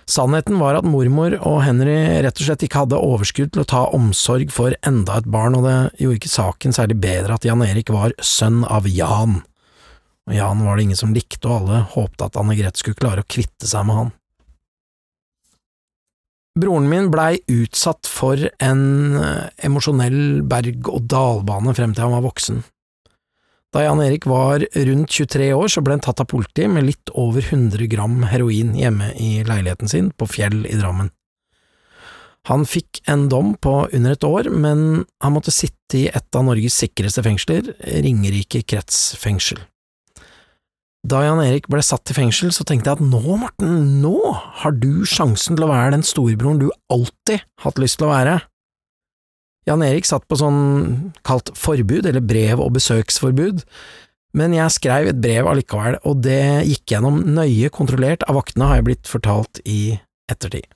Sannheten 0.07 0.59
var 0.59 0.79
at 0.79 0.87
mormor 0.87 1.35
og 1.47 1.61
Henry 1.63 1.95
rett 2.23 2.39
og 2.39 2.47
slett 2.47 2.63
ikke 2.63 2.85
hadde 2.85 2.99
overskudd 2.99 3.53
til 3.55 3.63
å 3.63 3.67
ta 3.67 3.85
omsorg 3.95 4.51
for 4.55 4.75
enda 4.87 5.19
et 5.19 5.27
barn, 5.31 5.55
og 5.59 5.67
det 5.67 5.77
gjorde 5.99 6.19
ikke 6.23 6.37
saken 6.39 6.75
særlig 6.75 6.99
bedre 7.03 7.35
at 7.35 7.47
Jan 7.47 7.63
Erik 7.63 7.91
var 7.91 8.15
sønn 8.23 8.63
av 8.63 8.87
Jan. 8.87 9.41
Og 10.29 10.35
Jan 10.37 10.61
var 10.63 10.77
det 10.77 10.87
ingen 10.87 10.99
som 10.99 11.13
likte, 11.15 11.47
og 11.49 11.63
alle 11.63 11.81
håpte 11.95 12.27
at 12.29 12.37
Anne 12.39 12.55
Grete 12.57 12.79
skulle 12.79 12.99
klare 12.99 13.23
å 13.23 13.29
kvitte 13.29 13.67
seg 13.67 13.87
med 13.87 13.99
han. 13.99 14.11
Broren 16.59 16.85
min 16.85 17.09
blei 17.09 17.39
utsatt 17.49 18.05
for 18.05 18.37
en 18.61 18.83
eh, 19.17 19.49
emosjonell 19.65 20.43
berg-og-dal-bane 20.45 21.73
frem 21.73 21.95
til 21.95 22.05
han 22.05 22.13
var 22.13 22.27
voksen. 22.27 22.61
Da 23.73 23.81
Jan 23.87 24.03
Erik 24.05 24.27
var 24.29 24.61
rundt 24.61 25.09
23 25.09 25.49
år, 25.57 25.71
så 25.73 25.81
ble 25.81 25.97
han 25.97 26.03
tatt 26.05 26.21
av 26.21 26.29
politiet 26.29 26.69
med 26.69 26.85
litt 26.85 27.09
over 27.17 27.41
100 27.41 27.89
gram 27.89 28.21
heroin 28.29 28.75
hjemme 28.77 29.09
i 29.17 29.41
leiligheten 29.47 29.89
sin 29.89 30.11
på 30.13 30.29
Fjell 30.29 30.67
i 30.69 30.77
Drammen. 30.77 31.09
Han 32.51 32.67
fikk 32.69 33.01
en 33.09 33.25
dom 33.31 33.55
på 33.57 33.87
under 33.89 34.13
et 34.13 34.27
år, 34.27 34.51
men 34.53 35.05
han 35.23 35.33
måtte 35.33 35.53
sitte 35.55 36.03
i 36.03 36.07
et 36.11 36.37
av 36.37 36.45
Norges 36.45 36.77
sikreste 36.77 37.23
fengsler, 37.25 37.71
Ringerike 37.81 38.61
kretsfengsel. 38.67 39.63
Da 41.03 41.19
Jan 41.19 41.41
Erik 41.43 41.65
ble 41.67 41.83
satt 41.83 42.13
i 42.13 42.15
fengsel, 42.15 42.53
så 42.55 42.63
tenkte 42.63 42.87
jeg 42.87 43.01
at 43.01 43.03
nå, 43.03 43.19
Morten, 43.41 43.99
nå 43.99 44.15
har 44.61 44.75
du 44.79 45.03
sjansen 45.03 45.57
til 45.57 45.65
å 45.65 45.71
være 45.71 45.97
den 45.97 46.05
storebroren 46.07 46.61
du 46.61 46.69
alltid 46.93 47.43
hatt 47.65 47.81
lyst 47.81 47.99
til 47.99 48.07
å 48.07 48.13
være. 48.13 48.37
Jan 49.67 49.83
Erik 49.83 50.07
satt 50.07 50.23
på 50.31 50.37
sånn 50.39 50.61
kalt 51.27 51.51
forbud, 51.59 52.07
eller 52.07 52.23
brev- 52.23 52.61
og 52.63 52.71
besøksforbud, 52.77 53.65
men 54.39 54.55
jeg 54.55 54.75
skrev 54.75 55.09
et 55.11 55.19
brev 55.23 55.47
allikevel, 55.51 55.99
og 56.07 56.23
det 56.23 56.63
gikk 56.69 56.95
gjennom 56.95 57.19
nøye 57.35 57.71
kontrollert 57.75 58.23
av 58.27 58.39
vaktene, 58.39 58.69
har 58.71 58.79
jeg 58.79 58.87
blitt 58.87 59.11
fortalt 59.11 59.59
i 59.67 59.97
ettertid. 60.31 60.69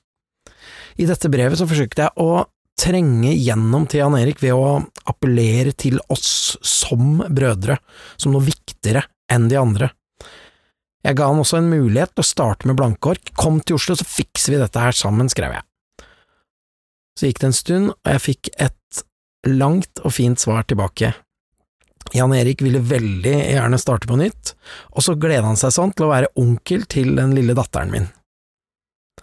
I 1.00 1.08
dette 1.08 1.32
brevet 1.32 1.60
så 1.60 1.68
forsøkte 1.70 2.04
jeg 2.04 2.20
å 2.20 2.44
trenge 2.78 3.32
gjennom 3.32 3.88
til 3.90 4.04
Jan 4.04 4.18
Erik 4.20 4.44
ved 4.44 4.60
å 4.60 4.82
appellere 5.08 5.72
til 5.72 6.02
oss 6.12 6.58
som 6.68 7.24
brødre, 7.24 7.80
som 8.20 8.36
noe 8.36 8.44
viktigere 8.44 9.06
enn 9.32 9.48
de 9.48 9.58
andre. 9.60 9.90
Jeg 11.08 11.16
ga 11.16 11.30
han 11.30 11.40
også 11.40 11.62
en 11.62 11.70
mulighet 11.72 12.12
til 12.12 12.26
å 12.26 12.28
starte 12.28 12.68
med 12.68 12.76
blanke 12.80 13.14
ark, 13.14 13.30
kom 13.40 13.62
til 13.64 13.78
Oslo, 13.78 13.96
så 13.96 14.04
fikser 14.04 14.54
vi 14.54 14.60
dette 14.60 14.82
her 14.82 14.96
sammen, 14.96 15.30
skrev 15.32 15.56
jeg. 15.56 15.64
Så 17.18 17.30
gikk 17.30 17.40
det 17.40 17.48
en 17.48 17.56
stund, 17.56 17.94
og 17.96 18.12
jeg 18.12 18.24
fikk 18.26 18.50
et 18.60 19.00
langt 19.48 20.04
og 20.04 20.12
fint 20.18 20.42
svar 20.42 20.68
tilbake. 20.68 21.14
Jan 22.16 22.36
Erik 22.36 22.62
ville 22.64 22.84
veldig 22.84 23.36
gjerne 23.40 23.80
starte 23.80 24.10
på 24.10 24.20
nytt, 24.20 24.54
og 24.92 25.06
så 25.06 25.16
gleda 25.20 25.48
han 25.48 25.60
seg 25.60 25.74
sånn 25.76 25.96
til 25.96 26.08
å 26.08 26.12
være 26.12 26.34
onkel 26.40 26.84
til 26.92 27.16
den 27.16 27.34
lille 27.38 27.56
datteren 27.56 27.94
min. 27.94 28.12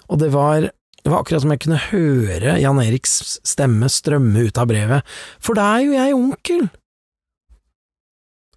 Og 0.08 0.20
det 0.20 0.32
var, 0.32 0.70
det 1.04 1.12
var 1.12 1.20
akkurat 1.20 1.44
som 1.44 1.52
jeg 1.52 1.66
kunne 1.66 1.84
høre 1.90 2.58
Jan 2.60 2.80
Eriks 2.80 3.38
stemme 3.44 3.92
strømme 3.92 4.48
ut 4.48 4.60
av 4.60 4.72
brevet, 4.72 5.16
for 5.36 5.60
da 5.60 5.74
er 5.76 5.84
jo 5.84 5.96
jeg 5.98 6.16
onkel! 6.16 6.68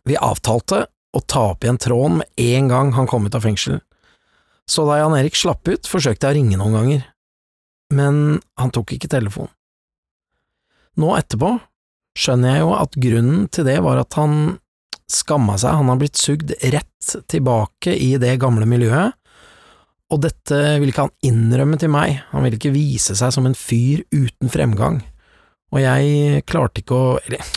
Vi 0.08 0.16
avtalte 0.16 0.86
å 1.18 1.26
ta 1.26 1.50
opp 1.52 1.66
igjen 1.66 1.82
tråden 1.82 2.22
med 2.22 2.48
en 2.48 2.72
gang 2.72 2.96
han 2.96 3.10
kom 3.10 3.26
ut 3.28 3.36
av 3.38 3.46
fengsel, 3.46 3.82
så 4.68 4.84
da 4.88 5.02
Jan 5.02 5.16
Erik 5.18 5.38
slapp 5.40 5.68
ut, 5.68 5.88
forsøkte 5.88 6.28
jeg 6.28 6.36
å 6.36 6.38
ringe 6.38 6.60
noen 6.60 6.76
ganger 6.76 7.06
men 7.94 8.40
han 8.60 8.74
tok 8.74 8.96
ikke 8.96 9.10
telefonen. 9.12 9.54
Nå 10.98 11.14
etterpå 11.14 11.54
skjønner 12.18 12.56
jeg 12.56 12.64
jo 12.64 12.72
at 12.74 12.98
grunnen 12.98 13.46
til 13.54 13.68
det 13.68 13.78
var 13.86 14.02
at 14.02 14.18
han 14.18 14.58
skamma 15.08 15.56
seg, 15.62 15.78
han 15.78 15.92
har 15.92 16.00
blitt 16.02 16.20
sugd 16.20 16.52
rett 16.74 17.12
tilbake 17.30 17.94
i 17.94 18.16
det 18.20 18.34
gamle 18.42 18.66
miljøet, 18.68 19.14
og 20.08 20.24
dette 20.24 20.58
ville 20.80 20.92
ikke 20.92 21.06
han 21.06 21.28
innrømme 21.30 21.78
til 21.80 21.92
meg, 21.94 22.18
han 22.32 22.44
ville 22.44 22.58
ikke 22.58 22.74
vise 22.74 23.16
seg 23.20 23.32
som 23.36 23.48
en 23.48 23.56
fyr 23.56 24.02
uten 24.16 24.52
fremgang, 24.52 25.02
og 25.72 25.84
jeg 25.84 26.44
klarte 26.50 26.82
ikke 26.82 26.98
å… 26.98 27.18
eller, 27.28 27.54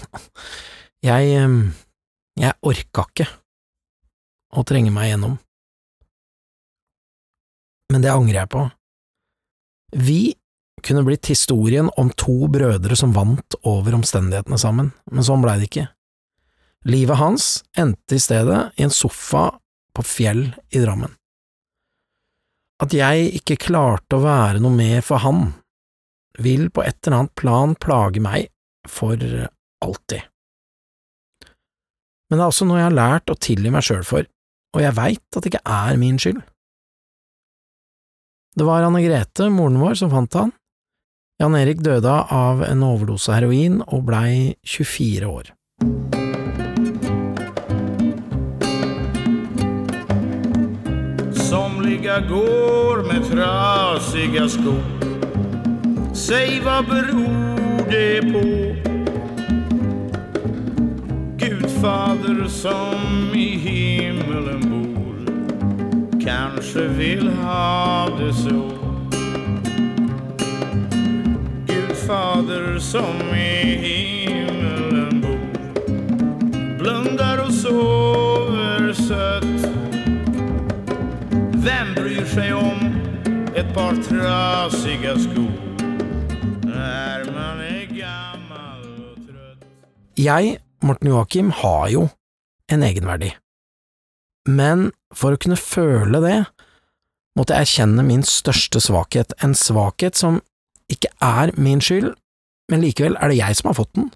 jeg… 1.07 1.41
jeg 2.41 2.59
orka 2.71 3.07
ikke 3.09 3.27
å 4.57 4.65
trenge 4.67 4.93
meg 4.95 5.13
gjennom. 5.13 5.39
Men 7.91 8.05
det 8.05 8.13
angrer 8.13 8.43
jeg 8.43 8.53
på. 8.53 8.67
Vi 9.99 10.21
kunne 10.85 11.05
blitt 11.05 11.29
historien 11.31 11.91
om 12.01 12.11
to 12.17 12.49
brødre 12.49 12.97
som 12.97 13.13
vant 13.13 13.57
over 13.67 13.97
omstendighetene 13.99 14.59
sammen, 14.61 14.93
men 15.11 15.27
sånn 15.27 15.43
blei 15.45 15.59
det 15.61 15.69
ikke. 15.71 15.89
Livet 16.89 17.21
hans 17.21 17.49
endte 17.77 18.17
i 18.17 18.23
stedet 18.23 18.61
i 18.81 18.87
en 18.87 18.95
sofa 18.95 19.51
på 19.93 20.05
Fjell 20.07 20.47
i 20.71 20.81
Drammen. 20.81 21.13
At 22.81 22.95
jeg 22.97 23.29
ikke 23.37 23.59
klarte 23.61 24.17
å 24.17 24.25
være 24.25 24.63
noe 24.63 24.73
mer 24.73 25.05
for 25.05 25.21
han, 25.21 25.51
vil 26.41 26.71
på 26.73 26.87
et 26.87 26.97
eller 27.05 27.19
annet 27.19 27.37
plan 27.37 27.75
plage 27.77 28.23
meg 28.25 28.49
for 28.89 29.21
alltid. 29.85 30.23
Men 32.31 32.39
det 32.39 32.45
er 32.45 32.53
også 32.53 32.69
noe 32.69 32.79
jeg 32.79 32.89
har 32.89 32.97
lært 32.97 33.33
å 33.33 33.37
tilgi 33.37 33.73
meg 33.75 33.85
sjøl 33.85 34.07
for, 34.07 34.25
og 34.75 34.83
jeg 34.85 34.97
veit 34.97 35.37
at 35.37 35.43
det 35.43 35.53
ikke 35.53 35.67
er 35.67 35.99
min 36.01 36.19
skyld. 36.21 36.41
Det 38.59 38.67
var 38.67 38.85
Anne 38.85 39.03
Grete, 39.05 39.49
moren 39.53 39.79
vår, 39.81 39.95
som 39.99 40.11
fant 40.13 40.35
han. 40.37 40.53
Jan 41.41 41.57
Erik 41.57 41.81
døde 41.81 42.13
av 42.35 42.61
en 42.67 42.83
overdose 42.85 43.33
heroin 43.33 43.81
og 43.87 44.05
blei 44.11 44.57
24 44.67 45.31
år. 45.31 45.55
Somliga 51.33 52.21
går 52.29 53.07
med 53.09 53.25
trasiga 53.31 54.49
skor 54.49 54.85
Säg 56.15 56.61
vad 56.65 56.87
beror 56.87 57.91
det 57.91 58.23
på? 58.33 58.81
Fader 61.81 62.49
som 62.49 63.35
i 63.35 63.57
himmelen 63.57 64.20
kanske 66.25 66.89
vil 66.89 67.29
ha 67.29 68.09
det 68.19 68.35
så 68.35 68.61
Gud 71.67 71.97
Fader 72.07 72.79
som 72.79 73.21
i 73.35 73.77
himmelen 73.85 75.21
bor 75.21 75.39
blundar 76.79 77.45
og 77.45 77.53
sover 77.53 78.93
søtt. 78.93 79.67
Vem 81.61 81.95
bryr 81.97 82.27
seg 82.35 82.55
om 82.57 82.87
et 83.57 83.75
par 83.75 83.99
trasige 84.09 85.19
sko 85.21 85.47
när 86.65 87.25
man 87.25 87.61
är 87.61 87.85
gammal 87.85 88.83
och 89.13 89.17
trött 89.27 89.69
Jeg, 90.15 90.59
Morten 90.83 91.09
Joakim, 91.09 91.51
har 91.51 91.89
jo 91.89 92.09
en 92.73 92.83
egenverdi. 92.83 93.33
Men 94.51 94.91
for 95.15 95.35
å 95.35 95.41
kunne 95.41 95.59
føle 95.59 96.21
det, 96.25 96.39
måtte 97.39 97.57
jeg 97.57 97.69
erkjenne 97.69 98.07
min 98.07 98.25
største 98.27 98.83
svakhet, 98.83 99.35
en 99.45 99.55
svakhet 99.57 100.19
som 100.19 100.41
ikke 100.91 101.13
er 101.23 101.53
min 101.61 101.83
skyld, 101.85 102.13
men 102.71 102.83
likevel 102.85 103.17
er 103.19 103.31
det 103.31 103.39
jeg 103.39 103.59
som 103.59 103.71
har 103.71 103.79
fått 103.79 103.95
den, 103.99 104.11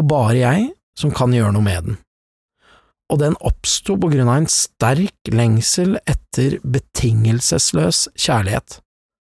og 0.00 0.08
bare 0.08 0.38
jeg 0.40 0.70
som 0.98 1.12
kan 1.14 1.34
gjøre 1.34 1.54
noe 1.56 1.66
med 1.66 1.88
den. 1.88 1.98
Og 3.12 3.20
den 3.20 3.36
oppsto 3.44 3.98
på 4.00 4.08
grunn 4.12 4.30
av 4.30 4.40
en 4.40 4.48
sterk 4.48 5.32
lengsel 5.32 5.98
etter 6.08 6.56
betingelsesløs 6.64 8.06
kjærlighet, 8.16 8.78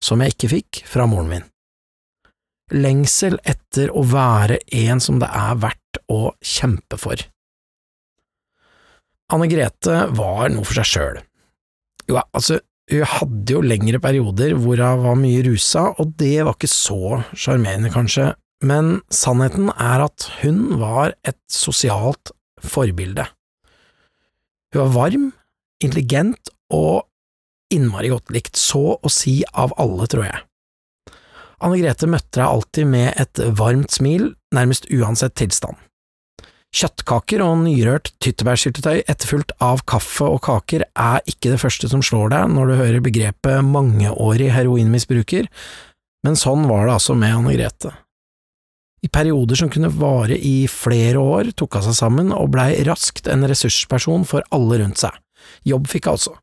som 0.03 0.23
jeg 0.23 0.35
ikke 0.35 0.53
fikk 0.57 0.83
fra 0.91 1.07
moren 1.11 1.31
min. 1.31 1.47
Lengsel 2.75 3.39
etter 3.47 3.93
å 3.95 4.03
være 4.11 4.59
en 4.75 5.03
som 5.03 5.21
det 5.23 5.31
er 5.31 5.61
verdt 5.63 6.01
å 6.11 6.33
kjempe 6.43 6.99
for. 6.99 7.21
Anne 9.35 9.49
Grete 9.51 10.07
var 10.15 10.51
noe 10.55 10.67
for 10.67 10.79
seg 10.79 10.87
sjøl. 10.91 11.21
Jo, 12.07 12.21
altså, 12.31 12.61
hun 12.93 13.09
hadde 13.11 13.57
jo 13.57 13.63
lengre 13.65 13.99
perioder 14.03 14.55
hvor 14.55 14.79
hun 14.79 15.03
var 15.03 15.19
mye 15.19 15.43
rusa, 15.49 15.89
og 15.99 16.15
det 16.21 16.45
var 16.47 16.55
ikke 16.55 16.71
så 16.71 17.23
sjarmerende, 17.35 17.91
kanskje, 17.95 18.31
men 18.63 19.01
sannheten 19.13 19.73
er 19.75 20.07
at 20.07 20.29
hun 20.41 20.79
var 20.81 21.17
et 21.27 21.41
sosialt 21.51 22.31
forbilde. 22.63 23.27
Hun 24.73 24.85
var 24.85 24.95
varm, 24.95 25.27
intelligent 25.83 26.53
og 26.75 27.09
innmari 27.75 28.13
godt 28.13 28.31
likt, 28.35 28.55
så 28.57 28.95
å 28.95 29.11
si 29.11 29.41
av 29.51 29.75
alle, 29.83 30.07
tror 30.07 30.29
jeg. 30.29 30.45
Anne 31.67 31.81
Grete 31.81 32.07
møtte 32.11 32.39
deg 32.39 32.47
alltid 32.47 32.89
med 32.93 33.19
et 33.19 33.43
varmt 33.59 33.95
smil, 33.95 34.31
nærmest 34.55 34.87
uansett 34.93 35.35
tilstand. 35.41 35.79
Kjøttkaker 36.77 37.41
og 37.41 37.63
nyrørt 37.63 38.11
tyttebærsyltetøy 38.21 38.99
etterfulgt 39.09 39.55
av 39.65 39.81
kaffe 39.89 40.27
og 40.29 40.43
kaker 40.45 40.85
er 40.85 41.23
ikke 41.25 41.55
det 41.55 41.61
første 41.63 41.89
som 41.89 42.03
slår 42.05 42.35
deg 42.35 42.51
når 42.53 42.69
du 42.69 42.75
hører 42.83 43.05
begrepet 43.05 43.65
mangeårig 43.65 44.51
heroinmisbruker, 44.53 45.49
men 46.27 46.37
sånn 46.37 46.67
var 46.69 46.85
det 46.85 46.99
altså 46.99 47.17
med 47.17 47.33
Anne 47.33 47.55
Grete. 47.57 47.95
I 49.01 49.09
perioder 49.13 49.57
som 49.57 49.71
kunne 49.73 49.89
vare 49.93 50.37
i 50.37 50.67
flere 50.69 51.21
år, 51.23 51.53
tok 51.57 51.79
hun 51.79 51.87
seg 51.87 51.97
sammen 51.97 52.33
og 52.35 52.51
blei 52.53 52.73
raskt 52.85 53.31
en 53.31 53.47
ressursperson 53.49 54.27
for 54.29 54.45
alle 54.53 54.81
rundt 54.83 55.01
seg. 55.01 55.15
Jobb 55.65 55.89
fikk 55.89 56.11
hun 56.11 56.19
altså. 56.19 56.35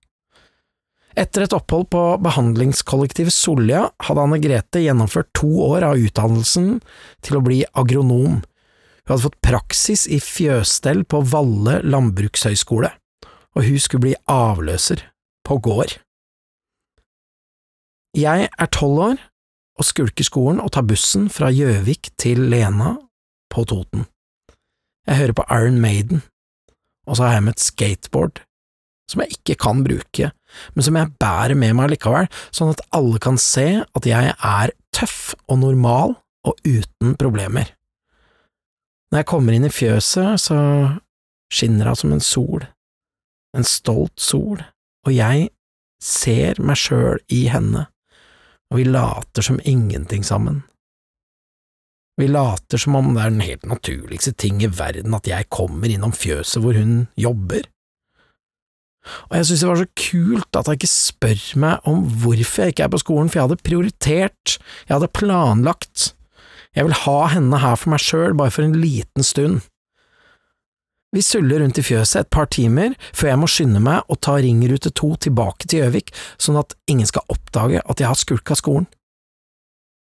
Etter 1.14 1.46
et 1.46 1.54
opphold 1.54 1.92
på 1.94 2.04
behandlingskollektivet 2.26 3.36
Solja 3.36 3.84
hadde 4.08 4.24
Anne 4.24 4.40
Grete 4.42 4.82
gjennomført 4.82 5.30
to 5.38 5.52
år 5.68 5.86
av 5.92 6.02
utdannelsen 6.02 6.80
til 7.22 7.38
å 7.38 7.44
bli 7.46 7.60
agronom. 7.78 8.40
Hun 9.04 9.14
hadde 9.14 9.26
fått 9.26 9.42
praksis 9.44 10.06
i 10.08 10.20
fjøsstell 10.24 11.04
på 11.12 11.20
Valle 11.28 11.82
landbrukshøgskole, 11.84 12.94
og 13.54 13.68
hun 13.68 13.82
skulle 13.84 14.06
bli 14.06 14.16
avløser 14.32 15.04
på 15.44 15.58
gård. 15.64 15.98
Jeg 18.16 18.48
er 18.48 18.70
tolv 18.72 19.02
år 19.10 19.20
og 19.80 19.88
skulker 19.88 20.24
skolen 20.24 20.62
og 20.64 20.72
tar 20.76 20.86
bussen 20.88 21.28
fra 21.34 21.50
Gjøvik 21.52 22.14
til 22.22 22.46
Lena 22.54 22.94
på 23.52 23.66
Toten. 23.68 24.06
Jeg 25.10 25.20
hører 25.20 25.36
på 25.36 25.48
Iron 25.52 25.82
Maiden, 25.84 26.24
og 27.04 27.18
så 27.18 27.28
har 27.28 27.40
jeg 27.40 27.48
med 27.50 27.58
et 27.58 27.68
skateboard 27.68 28.44
som 29.12 29.20
jeg 29.20 29.36
ikke 29.36 29.60
kan 29.60 29.84
bruke, 29.84 30.32
men 30.74 30.86
som 30.86 30.96
jeg 30.96 31.12
bærer 31.20 31.58
med 31.60 31.76
meg 31.76 31.92
likevel, 31.92 32.30
sånn 32.56 32.72
at 32.72 32.84
alle 32.96 33.20
kan 33.22 33.36
se 33.42 33.84
at 33.84 34.08
jeg 34.08 34.32
er 34.32 34.74
tøff 34.96 35.34
og 35.52 35.60
normal 35.66 36.16
og 36.48 36.60
uten 36.64 37.18
problemer. 37.20 37.74
Når 39.14 39.22
jeg 39.22 39.30
kommer 39.30 39.54
inn 39.54 39.68
i 39.68 39.70
fjøset, 39.70 40.42
så 40.42 40.56
skinner 41.54 41.92
hun 41.92 41.98
som 42.00 42.14
en 42.16 42.24
sol, 42.26 42.64
en 43.54 43.68
stolt 43.70 44.16
sol, 44.18 44.64
og 45.06 45.14
jeg 45.14 45.52
ser 46.02 46.58
meg 46.58 46.80
sjøl 46.82 47.20
i 47.30 47.44
henne, 47.54 47.84
og 48.74 48.80
vi 48.80 48.88
later 48.88 49.46
som 49.46 49.60
ingenting 49.62 50.26
sammen. 50.26 50.64
Vi 52.18 52.26
later 52.26 52.82
som 52.82 52.98
om 52.98 53.12
det 53.14 53.22
er 53.22 53.36
den 53.36 53.46
helt 53.46 53.70
naturligste 53.70 54.34
ting 54.34 54.66
i 54.66 54.72
verden 54.82 55.14
at 55.14 55.30
jeg 55.30 55.46
kommer 55.54 55.94
innom 55.94 56.18
fjøset 56.18 56.66
hvor 56.66 56.74
hun 56.74 57.06
jobber. 57.14 57.70
Og 59.30 59.38
jeg 59.38 59.46
synes 59.46 59.62
det 59.62 59.70
var 59.70 59.82
så 59.84 59.88
kult 60.08 60.58
at 60.58 60.74
jeg 60.74 60.82
ikke 60.82 60.90
spør 60.90 61.46
meg 61.62 61.94
om 61.94 62.02
hvorfor 62.24 62.66
jeg 62.66 62.74
ikke 62.74 62.90
er 62.90 62.94
på 62.98 63.04
skolen, 63.06 63.30
for 63.30 63.44
jeg 63.44 63.50
hadde 63.52 63.70
prioritert, 63.70 64.58
jeg 64.90 64.98
hadde 64.98 65.14
planlagt, 65.14 66.16
jeg 66.74 66.88
vil 66.88 66.98
ha 67.04 67.20
henne 67.34 67.60
her 67.62 67.78
for 67.78 67.94
meg 67.94 68.02
sjøl, 68.02 68.34
bare 68.38 68.54
for 68.54 68.66
en 68.66 68.76
liten 68.82 69.26
stund. 69.26 69.62
Vi 71.14 71.22
suller 71.22 71.62
rundt 71.62 71.78
i 71.78 71.86
fjøset 71.86 72.24
et 72.24 72.32
par 72.34 72.48
timer 72.50 72.96
før 73.14 73.30
jeg 73.30 73.42
må 73.44 73.50
skynde 73.52 73.82
meg 73.86 74.10
og 74.10 74.18
ta 74.26 74.40
ringrute 74.42 74.90
to 74.98 75.12
tilbake 75.22 75.70
til 75.70 75.84
Gjøvik, 75.84 76.10
sånn 76.42 76.58
at 76.58 76.74
ingen 76.90 77.10
skal 77.10 77.28
oppdage 77.30 77.84
at 77.86 78.02
jeg 78.02 78.10
har 78.10 78.18
skulka 78.18 78.58
skolen. 78.58 78.88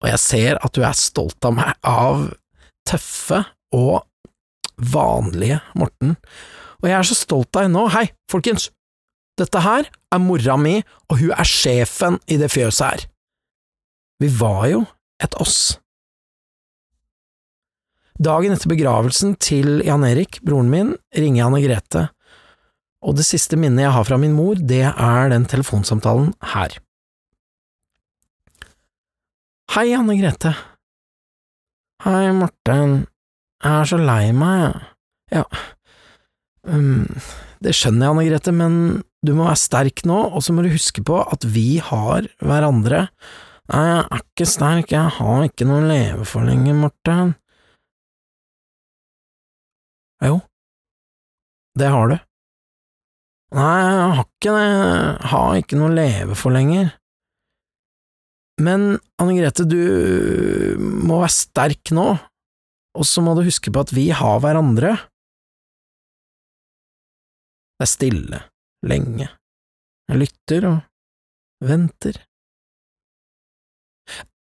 Og 0.03 0.09
jeg 0.11 0.21
ser 0.23 0.61
at 0.63 0.75
du 0.75 0.83
er 0.83 0.95
stolt 0.95 1.43
av 1.43 1.57
meg, 1.57 1.75
av 1.83 2.29
tøffe 2.87 3.41
og 3.75 4.05
vanlige 4.79 5.59
Morten, 5.79 6.15
og 6.83 6.89
jeg 6.89 6.97
er 6.97 7.07
så 7.07 7.15
stolt 7.15 7.55
av 7.55 7.65
henne 7.65 7.79
nå, 7.79 7.85
hei, 7.93 8.09
folkens, 8.31 8.69
dette 9.39 9.61
her 9.63 9.87
er 9.87 10.21
mora 10.21 10.57
mi, 10.59 10.79
og 11.09 11.19
hun 11.21 11.31
er 11.35 11.47
sjefen 11.47 12.19
i 12.27 12.37
det 12.41 12.51
fjøset 12.53 12.83
her. 12.85 13.05
Vi 14.23 14.29
var 14.39 14.67
jo 14.71 14.83
et 15.23 15.35
oss. 15.41 15.79
Dagen 18.21 18.53
etter 18.53 18.69
begravelsen 18.69 19.33
til 19.41 19.79
Jan 19.85 20.03
Erik, 20.05 20.37
broren 20.45 20.69
min, 20.69 20.91
ringer 21.17 21.39
jeg 21.39 21.47
Anne 21.47 21.61
Grete, 21.63 22.03
og 23.03 23.17
det 23.17 23.25
siste 23.25 23.57
minnet 23.59 23.87
jeg 23.87 23.95
har 23.95 24.05
fra 24.05 24.19
min 24.21 24.35
mor, 24.37 24.59
det 24.59 24.85
er 24.91 25.31
den 25.33 25.47
telefonsamtalen 25.49 26.29
her. 26.53 26.77
Hei, 29.73 29.87
Anne 29.97 30.15
Grete. 30.19 30.53
Hei, 32.05 32.29
Morten. 32.37 33.07
Jeg 33.63 33.73
er 33.79 33.89
så 33.89 33.97
lei 33.97 34.29
meg, 34.35 34.83
jeg. 35.33 35.41
Ja, 35.41 35.45
um, 36.69 37.07
det 37.63 37.73
skjønner 37.73 38.05
jeg, 38.05 38.13
Anne 38.13 38.27
Grete, 38.29 38.53
men 38.53 38.75
du 39.25 39.33
må 39.33 39.47
være 39.47 39.57
sterk 39.57 40.03
nå, 40.05 40.19
og 40.35 40.43
så 40.45 40.53
må 40.53 40.61
du 40.61 40.69
huske 40.69 41.01
på 41.01 41.17
at 41.23 41.47
vi 41.49 41.79
har 41.81 42.29
hverandre. 42.43 43.07
Nei, 43.73 43.85
jeg 43.87 44.01
er 44.03 44.27
ikke 44.27 44.51
sterk, 44.53 44.93
jeg 44.93 45.17
har 45.17 45.47
ikke 45.47 45.65
noe 45.65 45.81
å 45.81 45.89
leve 45.89 46.27
for 46.29 46.45
lenger, 46.45 46.77
Morten. 46.77 47.33
Jo, 50.21 50.37
det 51.79 51.89
har 51.89 52.11
du. 52.11 52.17
Nei, 53.53 53.71
jeg 53.85 54.03
har 54.17 54.25
ikke 54.25 54.53
det, 54.53 54.67
jeg 54.67 55.31
har 55.31 55.57
ikke 55.59 55.79
noe 55.79 55.89
å 55.91 55.95
leve 55.97 56.37
for 56.37 56.55
lenger. 56.55 56.93
Men 58.61 58.95
Anne 59.21 59.35
Grete, 59.37 59.65
du 59.65 60.77
må 60.77 61.19
være 61.21 61.33
sterk 61.33 61.93
nå, 61.93 62.07
og 62.93 63.07
så 63.09 63.23
må 63.25 63.33
du 63.37 63.43
huske 63.45 63.73
på 63.73 63.81
at 63.81 63.93
vi 63.93 64.07
har 64.13 64.41
hverandre. 64.41 64.95
Det 67.77 67.87
er 67.87 67.89
stille, 67.89 68.41
lenge. 68.85 69.29
Jeg 70.09 70.21
lytter 70.21 70.69
og 70.69 71.65
venter. 71.65 72.21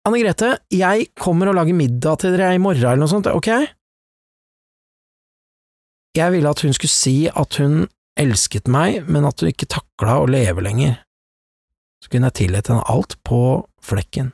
Anne 0.07 0.21
Grete, 0.23 0.53
jeg 0.71 1.09
kommer 1.19 1.51
og 1.51 1.59
lager 1.59 1.75
middag 1.75 2.21
til 2.23 2.35
dere 2.35 2.55
i 2.55 2.61
morgen 2.63 2.83
eller 2.85 3.03
noe 3.03 3.11
sånt, 3.11 3.27
ok? 3.31 3.51
Jeg 6.17 6.33
ville 6.33 6.49
at 6.49 6.63
hun 6.65 6.73
skulle 6.73 6.93
si 6.93 7.17
at 7.29 7.59
hun 7.61 7.85
elsket 8.19 8.67
meg, 8.71 9.05
men 9.07 9.27
at 9.27 9.41
hun 9.41 9.51
ikke 9.51 9.69
takla 9.69 10.19
å 10.19 10.29
leve 10.29 10.63
lenger. 10.65 10.97
Så 12.03 12.11
kunne 12.11 12.31
jeg 12.31 12.39
tilgitt 12.43 12.71
henne 12.71 12.85
alt 12.89 13.17
på 13.27 13.41
flekken. 13.83 14.33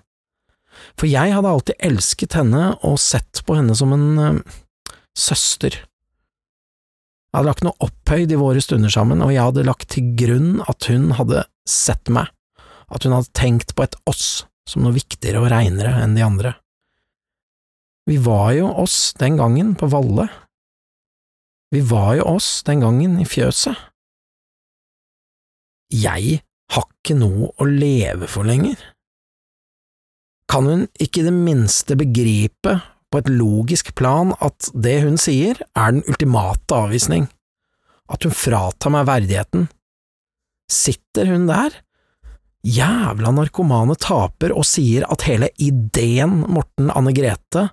For 1.00 1.10
jeg 1.10 1.34
hadde 1.34 1.52
alltid 1.52 1.84
elsket 1.88 2.36
henne 2.38 2.76
og 2.86 3.00
sett 3.02 3.42
på 3.48 3.58
henne 3.58 3.76
som 3.78 3.94
en 3.96 4.08
uh, 4.20 4.56
søster. 5.18 5.78
Jeg 7.36 7.40
hadde 7.40 7.50
lagt 7.50 7.66
noe 7.68 7.80
opphøyd 7.84 8.32
i 8.32 8.40
våre 8.40 8.62
stunder 8.64 8.92
sammen, 8.92 9.24
og 9.24 9.34
jeg 9.34 9.44
hadde 9.44 9.68
lagt 9.68 9.90
til 9.96 10.14
grunn 10.20 10.62
at 10.72 10.88
hun 10.92 11.10
hadde 11.18 11.46
sett 11.68 12.12
meg, 12.12 12.30
at 12.88 13.04
hun 13.04 13.16
hadde 13.16 13.36
tenkt 13.36 13.76
på 13.76 13.84
et 13.84 13.98
oss 14.08 14.46
som 14.70 14.86
noe 14.86 14.96
viktigere 14.96 15.42
og 15.44 15.52
reinere 15.52 15.98
enn 16.02 16.16
de 16.16 16.24
andre. 16.26 16.56
Vi 18.06 18.18
var 18.22 18.54
jo 18.54 18.70
oss 18.84 19.16
den 19.18 19.40
gangen, 19.40 19.74
på 19.76 19.90
Valle. 19.90 20.30
Vi 21.76 21.82
var 21.84 22.14
jo 22.16 22.26
oss 22.38 22.62
den 22.64 22.86
gangen 22.86 23.18
i 23.20 23.26
fjøset. 23.28 23.76
Jeg 25.92 26.38
har 26.72 26.84
ikke 26.88 27.18
noe 27.20 27.50
å 27.60 27.68
leve 27.68 28.30
for 28.32 28.48
lenger. 28.48 28.80
Kan 30.48 30.70
hun 30.70 30.86
ikke 31.04 31.20
i 31.20 31.26
det 31.28 31.34
minste 31.36 31.98
begripe 32.00 32.78
på 33.12 33.20
et 33.20 33.32
logisk 33.32 33.92
plan 34.00 34.32
at 34.44 34.70
det 34.72 35.02
hun 35.04 35.20
sier, 35.20 35.60
er 35.76 35.98
den 35.98 36.06
ultimate 36.08 36.78
avvisning, 36.78 37.26
at 38.08 38.24
hun 38.24 38.36
fratar 38.36 38.94
meg 38.96 39.10
verdigheten? 39.10 39.66
Sitter 40.72 41.28
hun 41.34 41.50
der, 41.50 41.76
jævla 42.64 43.34
narkomane 43.36 43.98
taper, 44.00 44.56
og 44.56 44.64
sier 44.70 45.04
at 45.12 45.28
hele 45.28 45.52
ideen 45.60 46.40
Morten 46.48 46.88
Anne 46.96 47.12
Grete 47.18 47.68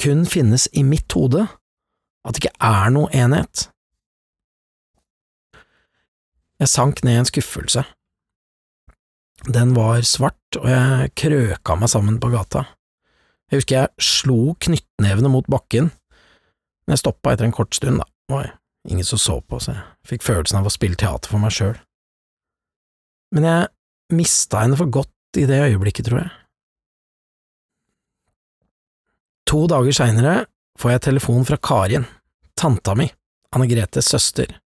kun 0.00 0.24
finnes 0.26 0.66
i 0.72 0.82
mitt 0.86 1.12
hode, 1.12 1.44
at 2.24 2.36
det 2.36 2.44
ikke 2.44 2.56
er 2.64 2.92
noe 2.94 3.10
enhet? 3.12 3.68
Jeg 6.62 6.70
sank 6.70 7.02
ned 7.04 7.18
i 7.18 7.20
en 7.20 7.28
skuffelse. 7.28 7.84
Den 9.50 9.74
var 9.76 10.00
svart, 10.08 10.56
og 10.56 10.68
jeg 10.70 11.10
krøka 11.18 11.76
meg 11.76 11.90
sammen 11.92 12.20
på 12.22 12.30
gata. 12.32 12.64
Jeg 13.50 13.60
husker 13.60 13.76
jeg 13.76 14.06
slo 14.06 14.54
knyttnevene 14.64 15.28
mot 15.32 15.48
bakken, 15.50 15.90
men 15.90 16.94
jeg 16.94 17.02
stoppa 17.02 17.34
etter 17.34 17.48
en 17.48 17.56
kort 17.56 17.76
stund, 17.76 18.00
da. 18.00 18.08
Oi, 18.32 18.46
ingen 18.88 19.04
som 19.04 19.20
så 19.20 19.36
på, 19.44 19.60
så 19.60 19.74
jeg 19.74 20.14
fikk 20.14 20.24
følelsen 20.24 20.62
av 20.62 20.70
å 20.70 20.72
spille 20.72 20.96
teater 21.00 21.28
for 21.32 21.42
meg 21.42 21.52
sjøl. 21.52 21.76
Men 23.34 23.48
jeg 23.50 24.16
mista 24.16 24.62
henne 24.62 24.78
for 24.78 24.88
godt 24.94 25.40
i 25.40 25.44
det 25.50 25.60
øyeblikket, 25.66 26.08
tror 26.08 26.22
jeg. 26.22 26.32
To 29.50 29.66
dager 29.68 29.92
seinere 29.92 30.34
får 30.80 30.94
jeg 30.94 31.04
telefon 31.08 31.46
fra 31.46 31.58
Karin, 31.60 32.06
tanta 32.58 32.94
mi, 32.98 33.08
Anne 33.54 33.68
Gretes 33.70 34.08
søster. 34.10 34.58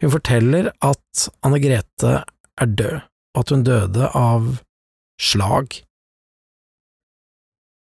Hun 0.00 0.12
forteller 0.14 0.70
at 0.80 1.28
Anne 1.44 1.60
Grete 1.60 2.12
er 2.60 2.74
død, 2.80 3.00
og 3.34 3.42
at 3.42 3.52
hun 3.52 3.64
døde 3.66 4.08
av 4.16 4.48
slag. 5.20 5.76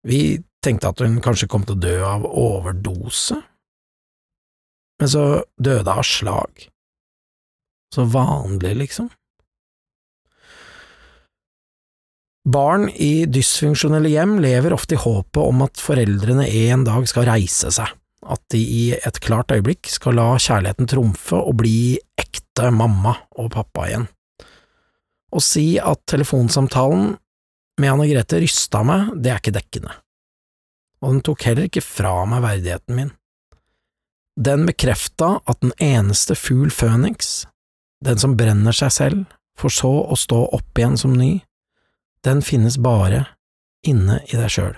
Vi 0.06 0.42
tenkte 0.64 0.92
at 0.92 1.00
hun 1.00 1.20
kanskje 1.24 1.48
kom 1.50 1.64
til 1.66 1.78
å 1.78 1.82
dø 1.82 1.96
av 2.06 2.26
overdose, 2.28 3.40
men 5.00 5.10
så 5.10 5.24
døde 5.58 5.90
av 5.90 6.04
slag. 6.06 6.68
Så 7.92 8.04
vanlig, 8.08 8.76
liksom. 8.84 9.10
Barn 12.42 12.88
i 12.90 13.22
dysfunksjonelle 13.30 14.10
hjem 14.10 14.40
lever 14.42 14.74
ofte 14.74 14.96
i 14.96 14.98
håpet 14.98 15.38
om 15.38 15.62
at 15.62 15.78
foreldrene 15.78 16.48
en 16.66 16.82
dag 16.86 17.04
skal 17.06 17.28
reise 17.28 17.70
seg, 17.70 17.92
at 18.26 18.42
de 18.50 18.58
i 18.58 18.82
et 18.96 19.20
klart 19.22 19.54
øyeblikk 19.54 19.86
skal 19.90 20.18
la 20.18 20.32
kjærligheten 20.42 20.90
trumfe 20.90 21.38
og 21.38 21.60
bli 21.60 22.00
ekte 22.18 22.72
mamma 22.74 23.14
og 23.38 23.52
pappa 23.54 23.86
igjen. 23.86 24.08
Å 25.32 25.40
si 25.40 25.78
at 25.78 26.02
telefonsamtalen 26.10 27.12
med 27.80 27.92
Anne 27.92 28.08
Grete 28.10 28.42
rysta 28.42 28.82
meg, 28.84 29.14
det 29.22 29.30
er 29.30 29.38
ikke 29.38 29.54
dekkende, 29.54 29.94
og 31.00 31.14
den 31.14 31.22
tok 31.28 31.46
heller 31.46 31.70
ikke 31.70 31.84
fra 31.84 32.16
meg 32.28 32.42
verdigheten 32.42 32.98
min. 32.98 33.14
Den 34.34 34.66
bekrefta 34.66 35.36
at 35.46 35.62
den 35.62 35.76
eneste 35.78 36.34
fugl 36.34 36.74
føniks, 36.74 37.46
den 38.02 38.18
som 38.18 38.34
brenner 38.34 38.74
seg 38.74 38.92
selv, 38.98 39.24
for 39.54 39.70
så 39.70 39.92
å 40.10 40.18
stå 40.18 40.42
opp 40.56 40.80
igjen 40.80 40.98
som 40.98 41.14
ny, 41.14 41.36
den 42.24 42.42
finnes 42.42 42.78
bare 42.78 43.26
inne 43.86 44.20
i 44.30 44.38
deg 44.38 44.50
sjøl. 44.50 44.76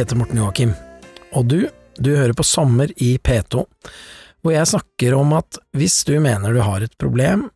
Heter 0.00 0.16
Morten 0.16 0.40
Joakim, 0.40 0.72
og 1.36 1.46
du, 1.50 1.60
du 2.00 2.10
hører 2.16 2.32
på 2.36 2.44
Sommer 2.46 2.92
i 3.04 3.14
P2, 3.20 3.64
hvor 4.40 4.54
jeg 4.54 4.68
snakker 4.70 5.16
om 5.18 5.34
at 5.36 5.58
hvis 5.76 6.00
du 6.08 6.14
mener 6.22 6.54
du 6.56 6.62
har 6.64 6.84
et 6.84 6.96
problem, 7.00 7.48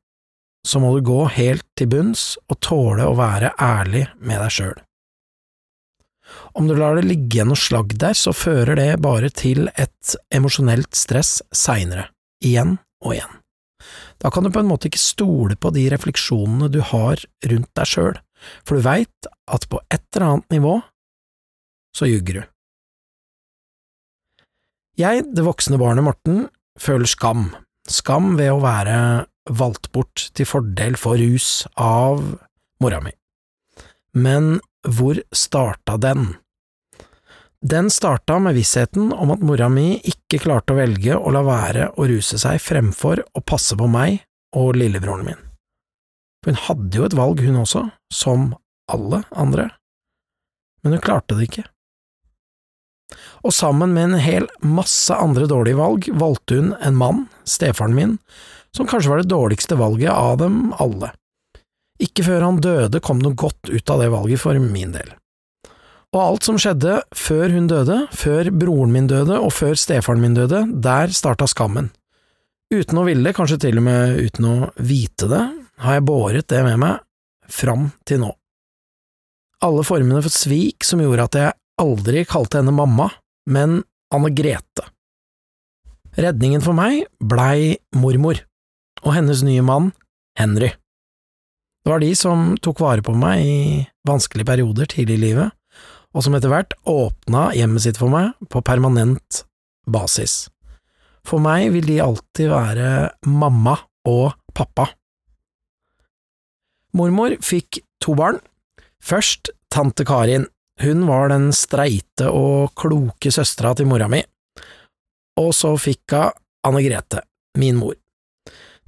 så 0.64 0.80
må 0.80 0.94
du 0.94 1.04
gå 1.04 1.22
helt 1.36 1.64
til 1.78 1.88
bunns 1.92 2.34
og 2.48 2.60
tåle 2.64 3.06
å 3.08 3.16
være 3.16 3.54
ærlig 3.60 4.06
med 4.20 4.40
deg 4.44 4.52
sjøl. 4.52 4.76
Om 6.56 6.68
du 6.68 6.76
lar 6.76 6.96
det 6.96 7.06
ligge 7.08 7.44
noe 7.48 7.58
slagg 7.58 7.96
der, 8.00 8.16
så 8.16 8.32
fører 8.36 8.76
det 8.80 8.90
bare 9.04 9.28
til 9.32 9.68
et 9.74 10.14
emosjonelt 10.34 10.92
stress 10.96 11.38
seinere, 11.52 12.08
igjen 12.44 12.78
og 13.04 13.16
igjen. 13.16 13.40
Da 14.20 14.30
kan 14.32 14.44
du 14.44 14.52
på 14.52 14.62
en 14.62 14.68
måte 14.70 14.88
ikke 14.88 15.00
stole 15.00 15.56
på 15.60 15.72
de 15.74 15.88
refleksjonene 15.92 16.70
du 16.72 16.80
har 16.92 17.20
rundt 17.50 17.72
deg 17.76 17.88
sjøl, 17.88 18.16
for 18.64 18.76
du 18.76 18.84
veit 18.84 19.32
at 19.52 19.68
på 19.68 19.80
et 19.92 20.04
eller 20.14 20.28
annet 20.30 20.58
nivå 20.58 20.78
så 21.96 22.08
ljuger 22.10 22.40
du. 22.40 22.42
Jeg, 25.00 25.24
det 25.34 25.42
voksne 25.42 25.78
barnet 25.80 26.06
Morten, 26.06 26.44
føler 26.78 27.08
skam, 27.10 27.48
skam 27.90 28.34
ved 28.38 28.52
å 28.52 28.62
være 28.62 28.98
valgt 29.50 29.90
bort 29.92 30.28
til 30.34 30.48
fordel 30.48 30.96
for 30.98 31.18
rus 31.18 31.64
av 31.80 32.22
mora 32.82 33.00
mi. 33.02 33.12
Men 34.14 34.58
hvor 34.86 35.18
starta 35.34 35.98
den? 35.98 36.36
Den 37.64 37.88
starta 37.90 38.36
med 38.38 38.54
vissheten 38.54 39.10
om 39.12 39.32
at 39.34 39.42
mora 39.42 39.70
mi 39.72 39.96
ikke 40.04 40.42
klarte 40.44 40.74
å 40.74 40.78
velge 40.78 41.16
å 41.16 41.32
la 41.34 41.42
være 41.46 41.90
å 41.96 42.06
ruse 42.10 42.38
seg 42.40 42.60
fremfor 42.62 43.24
å 43.24 43.42
passe 43.42 43.76
på 43.80 43.88
meg 43.90 44.20
og 44.54 44.76
lillebroren 44.78 45.26
min. 45.26 45.40
Hun 46.44 46.60
hadde 46.66 47.00
jo 47.00 47.06
et 47.08 47.16
valg, 47.16 47.40
hun 47.40 47.62
også, 47.62 47.86
som 48.12 48.52
alle 48.92 49.22
andre, 49.32 49.70
men 50.84 50.92
hun 50.92 51.02
klarte 51.02 51.38
det 51.38 51.48
ikke. 51.48 51.64
Og 53.44 53.52
sammen 53.54 53.92
med 53.94 54.10
en 54.10 54.22
hel 54.22 54.46
masse 54.64 55.14
andre 55.14 55.48
dårlige 55.50 55.78
valg 55.78 56.08
valgte 56.18 56.60
hun 56.60 56.72
en 56.80 56.96
mann, 56.98 57.26
stefaren 57.44 57.96
min, 57.96 58.16
som 58.74 58.88
kanskje 58.90 59.12
var 59.12 59.22
det 59.22 59.30
dårligste 59.30 59.78
valget 59.78 60.10
av 60.12 60.38
dem 60.40 60.72
alle. 60.82 61.12
Ikke 62.02 62.24
før 62.26 62.42
han 62.48 62.62
døde 62.62 63.00
kom 63.04 63.20
noe 63.22 63.36
godt 63.38 63.70
ut 63.70 63.90
av 63.92 64.02
det 64.02 64.10
valget 64.12 64.42
for 64.42 64.58
min 64.58 64.94
del. 64.96 65.12
Og 66.14 66.20
alt 66.22 66.46
som 66.46 66.58
skjedde 66.60 67.00
før 67.14 67.50
hun 67.50 67.66
døde, 67.70 68.04
før 68.14 68.50
broren 68.54 68.92
min 68.94 69.08
døde 69.10 69.38
og 69.38 69.50
før 69.54 69.74
stefaren 69.78 70.22
min 70.22 70.36
døde, 70.36 70.62
der 70.82 71.10
starta 71.14 71.48
skammen. 71.50 71.90
Uten 72.74 72.98
å 72.98 73.06
ville, 73.06 73.34
kanskje 73.34 73.60
til 73.66 73.80
og 73.80 73.86
med 73.86 74.20
uten 74.22 74.46
å 74.46 74.54
vite 74.78 75.28
det, 75.30 75.42
har 75.82 75.98
jeg 75.98 76.06
båret 76.06 76.48
det 76.50 76.62
med 76.66 76.78
meg 76.80 77.50
fram 77.50 77.88
til 78.06 78.22
nå. 78.22 78.30
Alle 79.64 79.84
formene 79.86 80.22
for 80.22 80.34
svik 80.34 80.86
som 80.86 81.02
gjorde 81.02 81.26
at 81.26 81.38
jeg 81.40 81.58
aldri 81.80 82.24
kalte 82.28 82.60
henne 82.60 82.74
mamma, 82.74 83.10
men 83.50 83.82
Anne 84.14 84.30
Grete. 84.34 84.86
Redningen 86.14 86.62
for 86.62 86.76
meg 86.78 87.08
blei 87.18 87.74
mormor 87.98 88.38
og 89.02 89.14
hennes 89.16 89.42
nye 89.46 89.64
mann, 89.66 89.90
Henry. 90.38 90.70
Det 91.84 91.92
var 91.92 92.00
de 92.00 92.14
som 92.16 92.54
tok 92.64 92.80
vare 92.80 93.04
på 93.04 93.12
meg 93.18 93.42
i 93.44 93.58
vanskelige 94.08 94.48
perioder 94.48 94.88
tidlig 94.88 95.18
i 95.18 95.24
livet, 95.26 95.50
og 96.14 96.24
som 96.24 96.36
etter 96.38 96.52
hvert 96.52 96.76
åpna 96.88 97.50
hjemmet 97.58 97.84
sitt 97.84 97.98
for 98.00 98.12
meg 98.12 98.32
på 98.48 98.62
permanent 98.64 99.42
basis. 99.90 100.46
For 101.26 101.42
meg 101.42 101.72
vil 101.74 101.88
de 101.88 102.00
alltid 102.04 102.52
være 102.52 102.88
mamma 103.26 103.76
og 104.08 104.36
pappa. 104.56 104.86
Mormor 106.94 107.34
fikk 107.42 107.82
to 108.04 108.14
barn. 108.14 108.38
Først 109.02 109.50
tante 109.72 110.06
Karin. 110.06 110.46
Hun 110.82 111.04
var 111.06 111.30
den 111.30 111.52
streite 111.54 112.30
og 112.34 112.74
kloke 112.78 113.30
søstera 113.32 113.74
til 113.78 113.86
mora 113.90 114.08
mi. 114.10 114.22
Og 115.40 115.52
så 115.54 115.74
fikk 115.78 116.16
hun 116.16 116.34
Anne 116.64 116.80
Grete, 116.80 117.20
min 117.60 117.76
mor. 117.76 117.94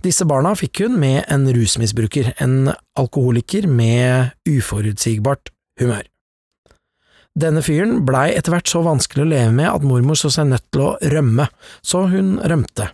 Disse 0.01 0.25
barna 0.29 0.55
fikk 0.57 0.85
hun 0.85 0.99
med 1.01 1.25
en 1.33 1.46
rusmisbruker, 1.53 2.33
en 2.40 2.70
alkoholiker 2.99 3.66
med 3.68 4.33
uforutsigbart 4.49 5.51
humør. 5.81 6.07
Denne 7.37 7.61
fyren 7.61 7.99
blei 8.09 8.31
etter 8.33 8.55
hvert 8.55 8.70
så 8.70 8.81
vanskelig 8.85 9.27
å 9.27 9.29
leve 9.29 9.53
med 9.59 9.68
at 9.68 9.85
mormor 9.85 10.16
så 10.16 10.31
seg 10.33 10.49
nødt 10.49 10.64
til 10.72 10.87
å 10.87 10.94
rømme, 11.12 11.49
så 11.85 12.07
hun 12.09 12.38
rømte. 12.40 12.88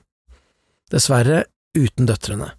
Dessverre 0.91 1.45
uten 1.79 2.09
døtrene. 2.11 2.51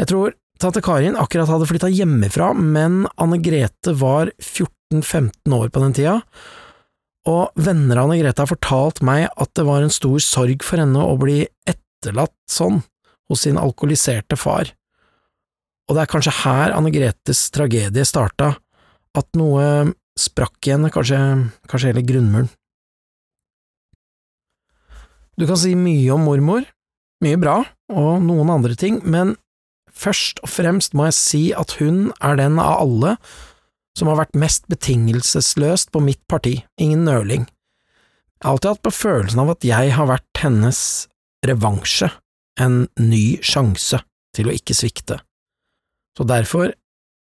Jeg 0.00 0.08
tror 0.08 0.32
tante 0.62 0.80
Karin 0.82 1.18
akkurat 1.20 1.50
hadde 1.52 1.68
flytta 1.68 1.92
hjemmefra, 1.92 2.54
men 2.56 3.04
Anne 3.20 3.36
Grete 3.44 3.92
var 4.00 4.32
14–15 4.94 5.54
år 5.54 5.68
på 5.68 5.82
den 5.82 5.94
tida, 5.96 6.14
og 7.28 7.52
venner 7.60 8.00
av 8.00 8.14
Grete 8.16 8.40
har 8.40 8.48
fortalt 8.48 9.02
meg 9.04 9.26
at 9.36 9.50
det 9.58 9.66
var 9.68 9.84
en 9.84 9.92
stor 9.92 10.18
sorg 10.24 10.64
for 10.64 10.80
henne 10.80 11.02
å 11.02 11.18
bli 11.20 11.42
etterlatt 11.68 12.36
sånn 12.48 12.80
hos 13.28 13.44
sin 13.44 13.58
alkoholiserte 13.60 14.38
far. 14.40 14.72
Og 15.88 15.96
det 15.96 16.04
er 16.04 16.12
kanskje 16.12 16.36
her 16.44 16.72
Anne 16.76 16.92
Gretes 16.92 17.50
tragedie 17.52 18.04
starta, 18.08 18.54
at 19.16 19.28
noe 19.36 19.92
sprakk 20.18 20.68
i 20.68 20.72
henne, 20.74 20.90
kanskje, 20.92 21.18
kanskje 21.68 21.92
hele 21.92 22.04
grunnmuren. 22.06 22.48
Du 25.38 25.46
kan 25.46 25.58
si 25.60 25.74
mye 25.78 26.08
om 26.16 26.24
mormor, 26.26 26.64
mye 27.22 27.38
bra, 27.38 27.60
og 27.92 28.24
noen 28.24 28.50
andre 28.50 28.74
ting, 28.78 28.98
men 29.04 29.36
først 29.92 30.40
og 30.42 30.50
fremst 30.50 30.96
må 30.96 31.08
jeg 31.08 31.18
si 31.18 31.44
at 31.54 31.76
hun 31.78 32.08
er 32.24 32.38
den 32.40 32.58
av 32.62 32.82
alle 32.86 33.16
som 33.98 34.10
har 34.10 34.20
vært 34.20 34.38
mest 34.38 34.68
betingelsesløst 34.70 35.90
på 35.94 36.02
mitt 36.04 36.22
parti, 36.30 36.60
ingen 36.80 37.04
nøling. 37.08 37.46
Jeg 38.38 38.46
har 38.46 38.54
alltid 38.54 38.70
hatt 38.70 38.84
på 38.86 38.94
følelsen 38.94 39.42
av 39.42 39.54
at 39.56 39.66
jeg 39.66 39.94
har 39.96 40.10
vært 40.10 40.42
hennes 40.42 40.80
revansje, 41.46 42.10
en 42.58 42.84
ny 42.98 43.38
sjanse 43.42 44.00
til 44.34 44.50
å 44.50 44.54
ikke 44.54 44.74
svikte, 44.74 45.18
så 46.18 46.26
derfor 46.26 46.72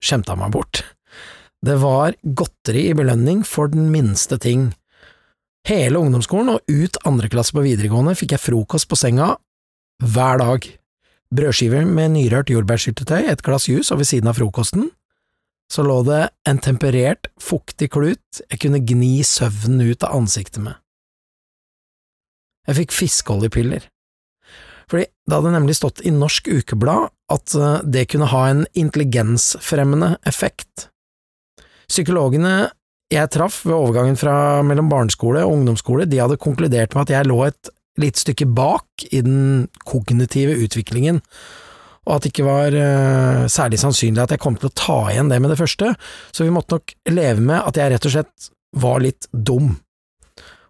skjemte 0.03 0.33
jeg 0.33 0.41
meg 0.41 0.53
bort. 0.53 0.83
Det 1.65 1.77
var 1.81 2.13
godteri 2.37 2.87
i 2.91 2.97
belønning 2.97 3.43
for 3.45 3.69
den 3.69 3.89
minste 3.93 4.37
ting. 4.41 4.71
Hele 5.67 6.01
ungdomsskolen 6.01 6.53
og 6.53 6.69
ut 6.69 6.99
andre 7.09 7.29
klasse 7.33 7.55
på 7.57 7.65
videregående 7.65 8.13
fikk 8.17 8.35
jeg 8.35 8.43
frokost 8.43 8.89
på 8.89 8.97
senga 8.99 9.33
hver 10.05 10.41
dag. 10.41 10.67
Brødskiver 11.33 11.85
med 11.89 12.13
nyrørt 12.13 12.53
jordbærsyltetøy, 12.53 13.25
et 13.25 13.41
glass 13.43 13.65
juice, 13.67 13.91
og 13.91 13.99
ved 13.99 14.09
siden 14.09 14.29
av 14.31 14.37
frokosten 14.37 14.91
så 15.71 15.83
lå 15.83 15.99
det 16.07 16.21
en 16.47 16.59
temperert, 16.63 17.27
fuktig 17.41 17.91
klut 17.95 18.41
jeg 18.47 18.61
kunne 18.63 18.83
gni 18.87 19.19
søvnen 19.27 19.83
ut 19.89 20.05
av 20.07 20.15
ansiktet 20.21 20.63
med. 20.63 20.79
Jeg 22.67 22.81
fikk 22.81 22.95
fiskeoljepiller, 22.95 23.85
fordi 24.91 25.07
det 25.07 25.35
hadde 25.35 25.53
nemlig 25.55 25.77
stått 25.79 26.03
i 26.07 26.11
Norsk 26.15 26.49
Ukeblad 26.51 27.11
at 27.31 27.55
eh, 27.55 27.83
det 27.83 28.07
kunne 28.11 28.29
ha 28.31 28.43
en 28.47 28.65
intelligensfremmende 28.75 30.15
effekt. 30.27 30.89
Psykologene 31.87 32.69
jeg 33.11 33.31
traff 33.31 33.61
ved 33.63 33.75
overgangen 33.75 34.17
fra 34.19 34.61
mellom 34.67 34.89
barneskole 34.91 35.45
og 35.45 35.53
ungdomsskole, 35.55 36.07
de 36.11 36.19
hadde 36.19 36.39
konkludert 36.43 36.95
med 36.95 37.05
at 37.05 37.13
jeg 37.15 37.29
lå 37.29 37.37
et 37.45 37.69
lite 38.01 38.19
stykke 38.19 38.49
bak 38.51 39.05
i 39.07 39.21
den 39.23 39.69
kognitive 39.87 40.57
utviklingen, 40.59 41.21
og 42.07 42.13
at 42.15 42.23
det 42.23 42.31
ikke 42.31 42.47
var 42.47 42.75
uh, 42.75 43.43
særlig 43.51 43.81
sannsynlig 43.81 44.23
at 44.23 44.33
jeg 44.33 44.41
kom 44.43 44.55
til 44.59 44.71
å 44.71 44.77
ta 44.79 44.99
igjen 45.11 45.31
det 45.31 45.41
med 45.43 45.53
det 45.53 45.59
første, 45.59 45.91
så 46.31 46.47
vi 46.47 46.53
måtte 46.55 46.79
nok 46.79 46.95
leve 47.11 47.43
med 47.43 47.59
at 47.59 47.79
jeg 47.79 47.93
rett 47.93 48.07
og 48.07 48.15
slett 48.15 48.49
var 48.77 49.03
litt 49.03 49.29
dum. 49.31 49.75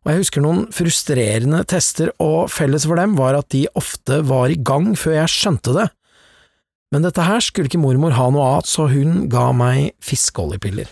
Og 0.03 0.11
jeg 0.11 0.21
husker 0.23 0.43
noen 0.43 0.65
frustrerende 0.73 1.63
tester, 1.67 2.13
og 2.23 2.51
felles 2.53 2.87
for 2.87 2.99
dem 2.99 3.17
var 3.19 3.37
at 3.37 3.51
de 3.53 3.65
ofte 3.77 4.21
var 4.25 4.49
i 4.49 4.57
gang 4.57 4.93
før 4.97 5.19
jeg 5.21 5.33
skjønte 5.35 5.75
det. 5.77 5.89
Men 6.95 7.03
dette 7.03 7.25
her 7.27 7.43
skulle 7.43 7.67
ikke 7.67 7.83
mormor 7.83 8.15
ha 8.15 8.29
noe 8.31 8.53
av, 8.57 8.69
så 8.69 8.87
hun 8.89 9.25
ga 9.31 9.49
meg 9.53 9.91
fiskeoljepiller 10.03 10.87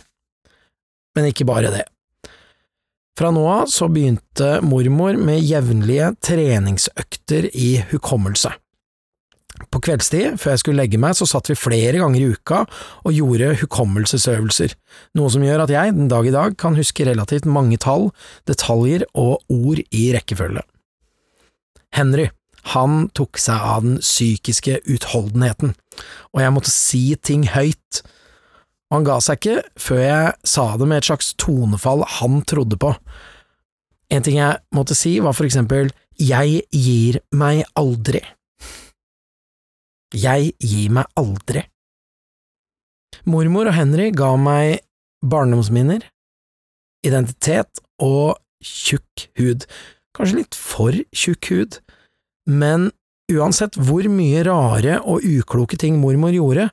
men 1.15 1.31
ikke 1.31 1.47
bare 1.47 1.71
det. 1.73 1.86
Fra 3.15 3.31
nå 3.31 3.45
av 3.47 3.71
så 3.71 3.88
begynte 3.91 4.60
mormor 4.65 5.15
med 5.15 5.39
jevnlige 5.39 6.12
treningsøkter 6.27 7.47
i 7.55 7.77
hukommelse. 7.93 8.51
På 9.72 9.80
kveldstid, 9.84 10.39
før 10.39 10.54
jeg 10.54 10.62
skulle 10.62 10.82
legge 10.82 11.00
meg, 11.02 11.15
så 11.18 11.28
satt 11.30 11.50
vi 11.52 11.58
flere 11.58 12.00
ganger 12.02 12.22
i 12.22 12.32
uka 12.36 12.63
og 13.06 13.15
gjorde 13.15 13.54
hukommelsesøvelser, 13.62 14.76
noe 15.20 15.32
som 15.32 15.44
gjør 15.46 15.65
at 15.65 15.74
jeg 15.74 15.96
den 15.96 16.10
dag 16.12 16.28
i 16.28 16.34
dag 16.36 16.58
kan 16.60 16.78
huske 16.80 17.08
relativt 17.08 17.48
mange 17.48 17.80
tall, 17.82 18.10
detaljer 18.50 19.08
og 19.13 19.39
ord 19.52 19.84
i 19.86 20.10
rekkefølge. 20.15 20.65
Henry, 21.96 22.30
han 22.76 23.08
tok 23.15 23.39
seg 23.39 23.62
av 23.62 23.86
den 23.86 24.00
psykiske 24.04 24.82
utholdenheten, 24.91 25.76
og 26.34 26.44
jeg 26.44 26.56
måtte 26.56 26.74
si 26.74 27.06
ting 27.24 27.48
høyt, 27.54 28.04
han 28.94 29.06
ga 29.06 29.18
seg 29.24 29.39
ikke 29.39 29.82
før 29.82 30.02
jeg 30.04 30.34
sa 30.48 30.65
det 30.78 30.88
med 30.88 31.02
et 31.02 31.08
slags 31.10 31.32
tonefall 31.41 32.06
han 32.20 32.41
trodde 32.48 32.78
på. 32.80 32.94
En 34.13 34.26
ting 34.26 34.38
jeg 34.38 34.62
måtte 34.76 34.98
si, 34.98 35.18
var 35.20 35.34
for 35.34 35.48
eksempel 35.48 35.89
Jeg 36.22 36.62
gir 36.72 37.18
meg 37.36 37.65
aldri. 37.76 38.22
Jeg 40.15 40.54
gir 40.63 40.91
meg 40.95 41.10
aldri. 41.19 41.65
Mormor 43.28 43.67
og 43.67 43.75
Henry 43.75 44.12
ga 44.15 44.32
meg 44.39 44.86
barndomsminner, 45.25 46.06
identitet 47.06 47.82
og 48.04 48.38
tjukk 48.63 49.28
hud. 49.39 49.65
Kanskje 50.15 50.39
litt 50.39 50.58
for 50.58 50.95
tjukk 51.15 51.51
hud, 51.51 51.80
men 52.47 52.91
uansett 53.34 53.75
hvor 53.82 54.08
mye 54.12 54.45
rare 54.47 55.01
og 55.01 55.25
ukloke 55.25 55.80
ting 55.82 55.99
mormor 55.99 56.36
gjorde, 56.36 56.69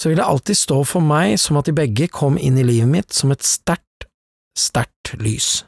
så 0.00 0.10
vil 0.10 0.18
det 0.22 0.26
alltid 0.26 0.58
stå 0.58 0.80
for 0.88 1.04
meg 1.04 1.36
som 1.42 1.60
at 1.60 1.68
de 1.68 1.76
begge 1.76 2.08
kom 2.08 2.38
inn 2.40 2.58
i 2.58 2.66
livet 2.66 2.90
mitt 2.90 3.14
som 3.14 3.34
et 3.34 3.44
sterkt, 3.46 4.08
sterkt 4.56 5.14
lys. 5.20 5.62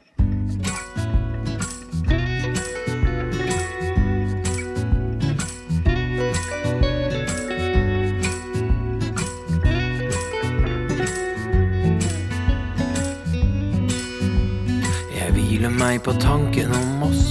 Hviler 15.57 15.73
meg 15.73 16.03
på 16.05 16.13
tanken 16.21 16.69
om 16.69 17.07
oss, 17.07 17.29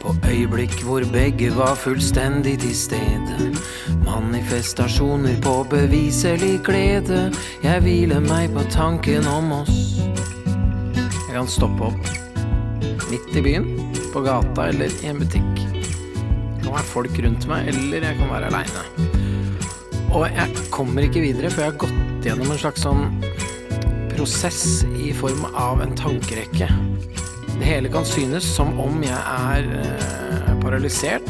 på 0.00 0.14
øyeblikk 0.24 0.78
hvor 0.86 1.04
begge 1.12 1.50
var 1.52 1.74
fullstendig 1.76 2.54
til 2.62 2.72
stede. 2.72 3.50
Manifestasjoner 4.06 5.36
på 5.44 5.52
beviselig 5.68 6.62
glede. 6.64 7.26
Jeg 7.60 7.84
hviler 7.84 8.24
meg 8.24 8.54
på 8.56 8.64
tanken 8.72 9.28
om 9.28 9.52
oss. 9.58 9.98
Jeg 10.00 11.34
kan 11.34 11.50
stoppe 11.52 11.90
opp 11.90 12.08
midt 13.10 13.36
i 13.36 13.44
byen, 13.44 13.68
på 14.14 14.24
gata 14.24 14.70
eller 14.72 14.96
i 15.04 15.10
en 15.12 15.20
butikk. 15.20 15.60
Det 15.60 16.62
kan 16.62 16.72
være 16.72 16.88
folk 16.94 17.20
rundt 17.26 17.44
meg, 17.52 17.68
eller 17.68 18.08
jeg 18.08 18.20
kan 18.22 18.32
være 18.32 18.48
aleine. 18.48 18.86
Og 20.08 20.24
jeg 20.24 20.64
kommer 20.72 21.04
ikke 21.04 21.26
videre 21.28 21.52
før 21.52 21.66
jeg 21.66 21.74
har 21.74 21.80
gått 21.84 22.30
gjennom 22.30 22.56
en 22.56 22.64
slags 22.64 22.88
sånn 22.88 23.31
prosess 24.22 24.84
i 24.84 25.10
form 25.12 25.44
av 25.54 25.80
en 25.82 25.96
tankerekke. 25.98 26.68
Det 27.58 27.64
hele 27.66 27.90
kan 27.90 28.04
synes 28.06 28.46
som 28.46 28.68
om 28.78 29.00
jeg 29.02 29.18
er 29.18 29.66
eh, 29.80 30.52
paralysert 30.62 31.26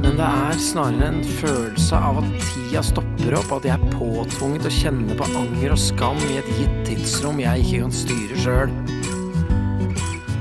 men 0.00 0.14
det 0.16 0.24
er 0.24 0.60
snarere 0.62 1.08
en 1.10 1.24
følelse 1.40 1.98
av 1.98 2.20
at 2.22 2.28
tida 2.46 2.80
stopper 2.86 3.34
opp, 3.36 3.50
at 3.58 3.66
jeg 3.68 3.74
er 3.74 3.96
påtvunget 3.98 4.68
å 4.70 4.72
kjenne 4.72 5.16
på 5.18 5.26
anger 5.42 5.74
og 5.74 5.82
skam 5.82 6.22
i 6.30 6.38
et 6.38 6.50
gitt 6.56 6.78
tidsrom 6.86 7.42
jeg 7.42 7.66
ikke 7.66 7.82
kan 7.82 7.96
styre 7.98 8.38
sjøl. 8.44 8.74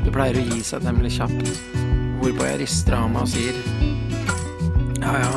Det 0.05 0.13
pleier 0.15 0.39
å 0.39 0.47
gi 0.53 0.61
seg 0.69 0.85
nemlig 0.85 1.15
kjapt, 1.17 1.49
hvorpå 2.21 2.45
jeg 2.45 2.61
rister 2.61 2.99
av 3.01 3.09
meg 3.11 3.25
og 3.25 3.33
sier 3.33 3.57
ja 4.99 5.15
ja, 5.25 5.33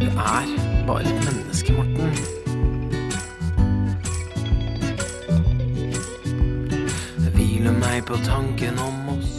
du 0.00 0.08
er 0.08 0.56
bare 0.88 1.04
et 1.04 1.28
menneske, 1.28 1.76
Morten. 1.76 2.33
På 8.06 8.16
tanken 8.16 8.78
om 8.78 9.08
oss. 9.08 9.32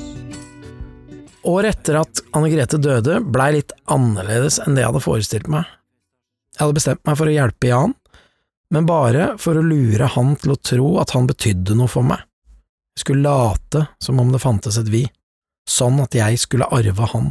Året 1.46 1.76
etter 1.76 2.00
at 2.00 2.22
Anne 2.34 2.50
Grete 2.50 2.80
døde, 2.82 3.20
blei 3.22 3.52
litt 3.60 3.74
annerledes 3.92 4.58
enn 4.64 4.74
det 4.74 4.82
jeg 4.82 4.90
hadde 4.90 5.04
forestilt 5.04 5.50
meg. 5.52 5.68
Jeg 6.56 6.64
hadde 6.64 6.78
bestemt 6.78 7.04
meg 7.06 7.20
for 7.20 7.30
å 7.30 7.36
hjelpe 7.36 7.70
Jan, 7.70 7.94
men 8.74 8.88
bare 8.90 9.28
for 9.42 9.60
å 9.60 9.66
lure 9.66 10.08
han 10.16 10.34
til 10.42 10.56
å 10.56 10.62
tro 10.72 10.88
at 11.04 11.14
han 11.14 11.28
betydde 11.30 11.78
noe 11.78 11.92
for 11.92 12.08
meg. 12.08 12.24
Jeg 12.96 13.04
skulle 13.04 13.28
late 13.28 13.84
som 14.02 14.22
om 14.24 14.32
det 14.34 14.42
fantes 14.42 14.80
et 14.82 14.90
vi, 14.90 15.04
sånn 15.70 16.00
at 16.02 16.18
jeg 16.18 16.40
skulle 16.42 16.70
arve 16.74 17.10
han. 17.12 17.30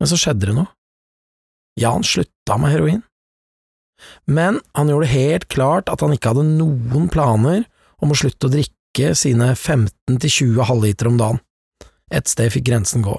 Men 0.00 0.10
så 0.10 0.18
skjedde 0.18 0.48
det 0.48 0.56
noe. 0.56 0.72
Jan 1.78 2.02
slutta 2.06 2.56
med 2.58 2.74
heroin. 2.74 3.04
Men 4.26 4.58
han 4.74 4.90
gjorde 4.90 5.06
det 5.06 5.14
helt 5.14 5.46
klart 5.52 5.90
at 5.92 6.02
han 6.02 6.14
ikke 6.14 6.32
hadde 6.32 6.48
noen 6.48 7.06
planer 7.12 7.62
om 8.02 8.14
å 8.14 8.18
slutte 8.18 8.48
å 8.48 8.52
drikke 8.52 8.77
sine 9.18 9.52
15–20 9.54 10.60
halvliter 10.68 11.10
om 11.10 11.18
dagen. 11.20 11.40
Et 12.14 12.28
sted 12.28 12.52
fikk 12.52 12.68
grensen 12.68 13.04
gå. 13.04 13.16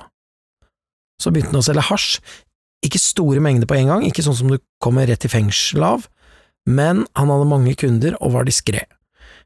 Så 1.19 1.33
begynte 1.33 1.53
han 1.53 1.61
å 1.61 1.65
selge 1.65 1.87
hasj, 1.89 2.19
ikke 2.85 3.01
store 3.01 3.43
mengder 3.43 3.67
på 3.67 3.75
en 3.75 3.91
gang, 3.91 4.05
ikke 4.07 4.23
sånn 4.23 4.37
som 4.37 4.51
du 4.51 4.59
kommer 4.83 5.09
rett 5.09 5.25
i 5.27 5.31
fengsel 5.31 5.83
av, 5.83 6.07
men 6.69 7.03
han 7.17 7.31
hadde 7.33 7.49
mange 7.49 7.75
kunder 7.79 8.15
og 8.19 8.37
var 8.37 8.47
diskré. 8.47 8.85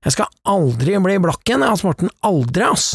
Jeg 0.04 0.16
skal 0.16 0.30
aldri 0.50 0.98
bli 1.02 1.18
blakk 1.24 1.42
igjen, 1.48 1.64
jeg, 1.64 1.72
Hans 1.72 1.86
Morten, 1.88 2.12
aldri, 2.26 2.68
ass! 2.68 2.92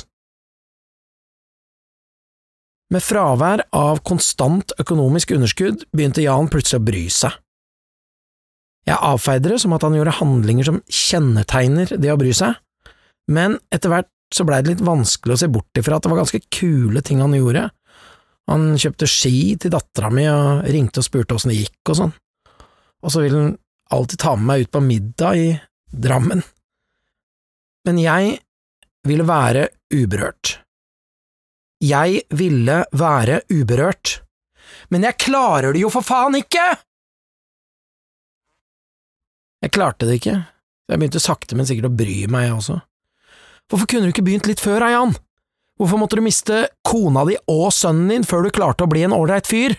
Med 2.93 3.05
fravær 3.05 3.67
av 3.77 4.01
konstant 4.07 4.73
økonomisk 4.81 5.35
underskudd 5.37 5.85
begynte 5.93 6.25
Jan 6.25 6.49
plutselig 6.49 6.81
å 6.81 6.87
bry 6.87 7.05
seg. 7.13 7.35
Jeg 8.89 8.97
avfeide 9.05 9.53
det 9.53 9.59
som 9.61 9.75
at 9.77 9.85
han 9.85 9.97
gjorde 9.99 10.17
handlinger 10.23 10.69
som 10.71 10.79
kjennetegner 10.89 11.93
det 12.01 12.13
å 12.15 12.21
bry 12.21 12.33
seg, 12.37 12.57
men 13.29 13.59
etter 13.75 13.93
hvert 13.93 14.11
så 14.35 14.45
blei 14.45 14.61
det 14.63 14.75
litt 14.75 14.85
vanskelig 14.85 15.37
å 15.37 15.41
se 15.41 15.49
bort 15.53 15.81
ifra 15.81 15.97
at 15.97 16.05
det 16.05 16.13
var 16.13 16.21
ganske 16.21 16.41
kule 16.53 17.01
ting 17.05 17.23
han 17.25 17.37
gjorde. 17.37 17.69
Han 18.49 18.75
kjøpte 18.81 19.09
ski 19.09 19.57
til 19.61 19.73
dattera 19.73 20.11
mi 20.13 20.27
og 20.29 20.69
ringte 20.69 21.03
og 21.03 21.07
spurte 21.07 21.37
åssen 21.37 21.53
det 21.53 21.63
gikk 21.63 21.93
og 21.93 21.99
sånn, 22.03 22.15
og 23.05 23.13
så 23.13 23.25
ville 23.25 23.41
han 23.41 23.57
alltid 23.95 24.21
ta 24.21 24.35
med 24.37 24.49
meg 24.51 24.67
ut 24.67 24.73
på 24.75 24.85
middag 24.85 25.41
i 25.41 25.49
Drammen. 25.89 26.43
Men 27.89 28.01
jeg 28.03 28.35
ville 29.09 29.25
være 29.25 29.69
uberørt. 29.95 30.59
Jeg 31.81 32.25
ville 32.37 32.83
være 32.93 33.39
uberørt. 33.49 34.19
Men 34.93 35.07
jeg 35.07 35.17
klarer 35.23 35.73
det 35.73 35.81
jo 35.81 35.93
for 35.93 36.05
faen 36.05 36.37
ikke! 36.37 36.67
Jeg 39.65 39.73
klarte 39.75 40.07
det 40.07 40.21
ikke, 40.21 40.37
jeg 40.87 41.01
begynte 41.01 41.23
sakte, 41.23 41.57
men 41.59 41.67
sikkert 41.67 41.89
å 41.89 41.97
bry 41.99 42.19
meg, 42.31 42.45
jeg 42.47 42.59
også. 42.61 42.77
Hvorfor 43.69 43.89
kunne 43.91 44.09
du 44.09 44.15
ikke 44.15 44.25
begynt 44.25 44.49
litt 44.49 44.63
før, 44.65 44.87
Jan? 44.89 45.13
Hvorfor 45.79 46.01
måtte 46.01 46.19
du 46.19 46.25
miste 46.25 46.65
kona 46.87 47.23
di 47.29 47.37
og 47.53 47.69
sønnen 47.75 48.11
din 48.11 48.27
før 48.27 48.47
du 48.47 48.55
klarte 48.55 48.87
å 48.87 48.91
bli 48.91 49.05
en 49.07 49.15
ålreit 49.15 49.47
fyr? 49.47 49.77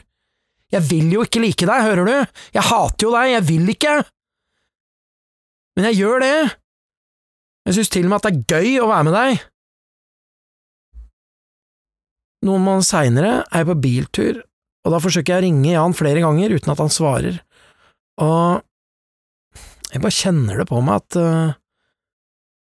Jeg 0.69 0.85
vil 0.85 1.09
jo 1.15 1.25
ikke 1.25 1.41
like 1.41 1.65
deg, 1.65 1.85
hører 1.87 2.05
du, 2.05 2.41
jeg 2.53 2.67
hater 2.69 3.07
jo 3.07 3.13
deg, 3.15 3.31
jeg 3.33 3.45
vil 3.47 3.71
ikke! 3.73 3.95
Men 5.75 5.89
jeg 5.89 5.97
gjør 6.03 6.21
det! 6.21 6.35
Jeg 7.65 7.77
synes 7.77 7.91
til 7.95 8.05
og 8.05 8.11
med 8.11 8.19
at 8.19 8.27
det 8.27 8.31
er 8.31 8.59
gøy 8.59 8.77
å 8.83 8.89
være 8.91 9.07
med 9.07 9.17
deg! 9.17 9.43
Noen 12.45 12.63
måneder 12.63 12.87
seinere 12.87 13.31
er 13.41 13.63
jeg 13.63 13.69
på 13.71 13.77
biltur, 13.83 14.41
og 14.85 14.93
da 14.93 15.01
forsøker 15.03 15.33
jeg 15.33 15.41
å 15.41 15.45
ringe 15.47 15.73
Jan 15.73 15.97
flere 15.97 16.21
ganger 16.23 16.53
uten 16.55 16.71
at 16.71 16.83
han 16.85 16.93
svarer, 16.93 17.41
og 18.21 18.61
jeg 19.89 20.03
bare 20.05 20.15
kjenner 20.15 20.61
det 20.61 20.67
på 20.69 20.79
meg 20.85 21.01
at 21.01 21.17
uh, 21.17 21.57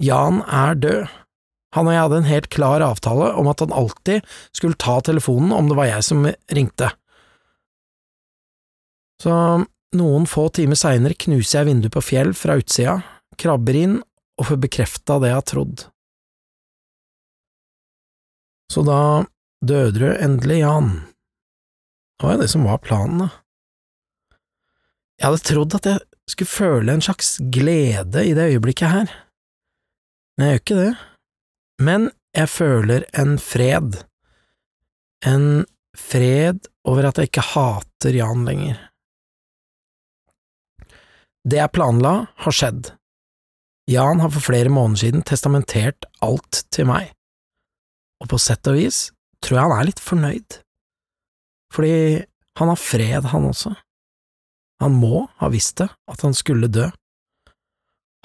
Jan 0.04 0.44
er 0.48 0.78
død. 0.80 1.10
Han 1.76 1.86
og 1.86 1.94
jeg 1.94 2.02
hadde 2.02 2.20
en 2.24 2.30
helt 2.32 2.50
klar 2.50 2.82
avtale 2.82 3.34
om 3.38 3.50
at 3.52 3.62
han 3.62 3.76
alltid 3.76 4.26
skulle 4.56 4.80
ta 4.80 4.98
telefonen 5.06 5.52
om 5.54 5.70
det 5.70 5.78
var 5.78 5.90
jeg 5.92 6.06
som 6.08 6.26
ringte. 6.50 6.90
Så 9.22 9.34
noen 10.00 10.26
få 10.30 10.48
timer 10.56 10.80
seinere 10.80 11.18
knuser 11.20 11.60
jeg 11.60 11.70
vinduet 11.70 11.94
på 11.94 12.04
Fjell 12.06 12.34
fra 12.38 12.58
utsida, 12.62 13.00
krabber 13.40 13.78
inn 13.78 14.00
og 14.40 14.48
får 14.50 14.62
bekrefta 14.64 15.20
det 15.20 15.32
jeg 15.32 15.40
har 15.42 15.48
trodd. 15.52 15.86
Så 18.70 18.86
da 18.86 19.26
døde 19.66 20.00
du 20.00 20.10
endelig, 20.14 20.62
Jan. 20.62 20.92
Det 22.20 22.28
var 22.28 22.36
jo 22.36 22.42
det 22.44 22.52
som 22.52 22.68
var 22.68 22.82
planen, 22.86 23.26
da. 23.26 23.30
Jeg 25.20 25.28
hadde 25.28 25.48
trodd 25.50 25.76
at 25.76 25.88
jeg 25.90 26.04
skulle 26.32 26.52
føle 26.54 26.94
en 26.94 27.04
slags 27.04 27.34
glede 27.52 28.24
i 28.24 28.36
det 28.38 28.46
øyeblikket 28.54 28.94
her, 28.94 29.12
jeg 30.46 30.52
gjør 30.52 30.62
ikke 30.64 30.80
det. 30.80 30.92
Men 31.80 32.10
jeg 32.36 32.52
føler 32.52 33.06
en 33.18 33.38
fred, 33.42 33.98
en 35.26 35.66
fred 35.98 36.70
over 36.88 37.10
at 37.10 37.20
jeg 37.20 37.32
ikke 37.32 37.48
hater 37.54 38.16
Jan 38.16 38.46
lenger. 38.48 38.78
Det 41.50 41.60
jeg 41.60 41.74
planla, 41.74 42.14
har 42.44 42.56
skjedd. 42.56 42.92
Jan 43.90 44.22
har 44.22 44.32
for 44.36 44.46
flere 44.46 44.70
måneder 44.70 45.02
siden 45.02 45.26
testamentert 45.26 46.06
alt 46.22 46.64
til 46.70 46.86
meg, 46.92 47.10
og 48.22 48.30
på 48.30 48.38
sett 48.42 48.68
og 48.70 48.78
vis 48.78 49.08
tror 49.42 49.56
jeg 49.56 49.66
han 49.66 49.78
er 49.80 49.88
litt 49.88 50.04
fornøyd, 50.04 50.60
fordi 51.74 51.94
han 52.60 52.70
har 52.70 52.82
fred, 52.82 53.30
han 53.32 53.48
også. 53.50 53.72
Han 54.84 54.96
må 55.00 55.26
ha 55.40 55.50
visst 55.52 55.80
det, 55.82 55.90
at 56.12 56.22
han 56.28 56.36
skulle 56.36 56.70
dø. 56.72 56.90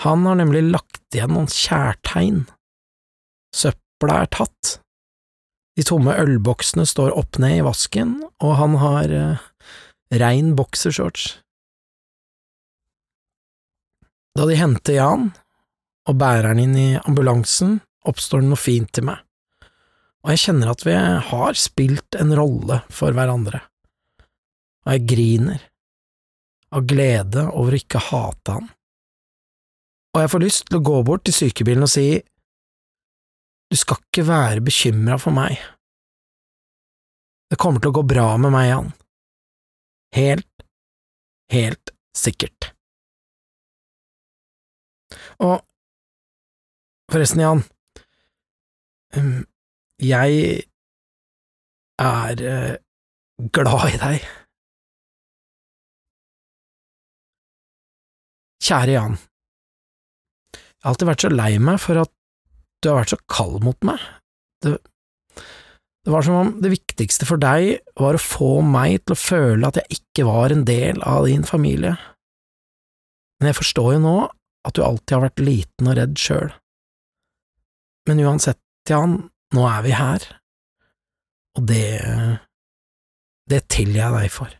Han 0.02 0.26
har 0.26 0.40
nemlig 0.40 0.64
lagt 0.72 1.14
igjen 1.14 1.35
noen 1.37 1.50
kjærtegn. 1.50 2.42
Søpla 3.54 4.24
er 4.24 4.33
tatt. 4.35 4.78
De 5.74 5.85
tomme 5.87 6.14
ølboksene 6.18 6.87
står 6.87 7.14
opp 7.18 7.38
ned 7.42 7.61
i 7.61 7.64
vasken, 7.66 8.18
og 8.42 8.57
han 8.59 8.76
har 8.83 9.14
eh, 9.14 9.46
rein 10.22 10.52
boksershorts. 10.59 11.33
Da 14.35 14.46
de 14.50 14.59
henter 14.59 14.98
Jan 14.98 15.28
og 16.11 16.18
bærer 16.20 16.50
han 16.50 16.62
inn 16.62 16.74
i 16.78 16.88
ambulansen, 16.98 17.78
oppstår 18.04 18.42
det 18.42 18.50
noe 18.50 18.61
fint 18.61 18.90
til 18.92 19.07
meg, 19.09 19.22
og 20.24 20.35
jeg 20.35 20.42
kjenner 20.42 20.72
at 20.72 20.83
vi 20.85 20.96
har 21.30 21.59
spilt 21.59 22.18
en 22.20 22.35
rolle 22.37 22.83
for 22.92 23.14
hverandre, 23.16 23.62
og 24.85 24.92
jeg 24.92 25.07
griner 25.14 25.62
av 26.74 26.85
glede 26.90 27.46
over 27.52 27.76
å 27.76 27.80
ikke 27.80 28.02
hate 28.11 28.59
han. 28.59 28.68
Og 30.14 30.22
jeg 30.22 30.31
får 30.31 30.42
lyst 30.44 30.68
til 30.68 30.79
å 30.79 30.87
gå 30.87 31.00
bort 31.07 31.24
til 31.27 31.35
sykebilen 31.35 31.87
og 31.87 31.90
si 31.90 32.09
du 33.72 33.79
skal 33.79 33.98
ikke 33.98 34.27
være 34.29 34.62
bekymra 34.62 35.16
for 35.18 35.35
meg. 35.35 35.59
Det 37.50 37.59
kommer 37.59 37.83
til 37.83 37.90
å 37.90 37.96
gå 37.96 38.05
bra 38.07 38.29
med 38.38 38.53
meg, 38.55 38.68
Jan. 38.68 38.92
Helt, 40.14 40.64
helt 41.50 41.90
sikkert. 42.14 42.70
Og 45.42 45.59
forresten, 47.11 47.42
Jan, 47.42 47.64
jeg 49.98 50.64
er 52.05 52.46
eh, 52.55 52.72
glad 53.59 53.87
i 53.90 54.00
deg. 54.07 54.33
Kjære 58.64 59.00
Jan. 59.00 59.22
Jeg 60.85 60.90
har 60.90 60.92
alltid 60.92 61.09
vært 61.09 61.23
så 61.25 61.29
lei 61.33 61.53
meg 61.64 61.79
for 61.81 61.97
at 61.97 62.11
du 62.85 62.90
har 62.90 62.99
vært 62.99 63.12
så 63.14 63.16
kald 63.33 63.62
mot 63.64 63.87
meg. 63.88 64.03
Det, 64.61 64.75
det 66.05 66.12
var 66.12 66.27
som 66.27 66.37
om 66.37 66.51
det 66.61 66.75
viktigste 66.75 67.25
for 67.25 67.40
deg 67.40 67.79
var 67.97 68.18
å 68.18 68.20
få 68.20 68.51
meg 68.68 68.99
til 69.07 69.16
å 69.16 69.23
føle 69.23 69.70
at 69.70 69.81
jeg 69.81 70.03
ikke 70.03 70.27
var 70.29 70.53
en 70.53 70.66
del 70.68 71.01
av 71.09 71.25
din 71.25 71.49
familie. 71.49 71.94
Men 73.40 73.49
jeg 73.49 73.61
forstår 73.62 73.94
jo 73.97 74.05
nå 74.05 74.14
at 74.68 74.77
du 74.77 74.85
alltid 74.85 75.16
har 75.16 75.25
vært 75.25 75.47
liten 75.49 75.89
og 75.89 75.97
redd 75.97 76.20
sjøl. 76.20 76.53
Men 78.05 78.20
uansett, 78.28 78.61
Jan, 78.85 79.22
nå 79.57 79.64
er 79.64 79.85
vi 79.89 79.97
her, 79.97 80.30
og 81.57 81.64
det… 81.72 81.89
det 83.49 83.64
tilgir 83.72 84.03
jeg 84.05 84.20
deg 84.20 84.32
for. 84.37 84.53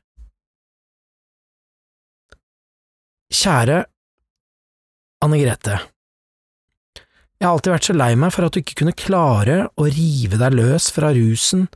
Kjære 3.45 3.83
Anne 5.25 5.45
Grete. 5.45 5.85
Jeg 7.41 7.49
har 7.49 7.57
alltid 7.57 7.74
vært 7.74 7.89
så 7.89 7.97
lei 7.97 8.12
meg 8.18 8.32
for 8.35 8.47
at 8.47 8.55
du 8.55 8.61
ikke 8.62 8.78
kunne 8.80 8.97
klare 8.97 9.57
å 9.76 9.89
rive 9.91 10.39
deg 10.41 10.55
løs 10.57 10.89
fra 10.95 11.11
rusen 11.16 11.66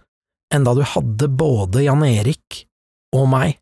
enn 0.54 0.64
da 0.64 0.72
du 0.76 0.84
hadde 0.86 1.28
både 1.28 1.84
Jan 1.84 2.04
Erik 2.06 2.62
og 3.16 3.26
meg. 3.32 3.59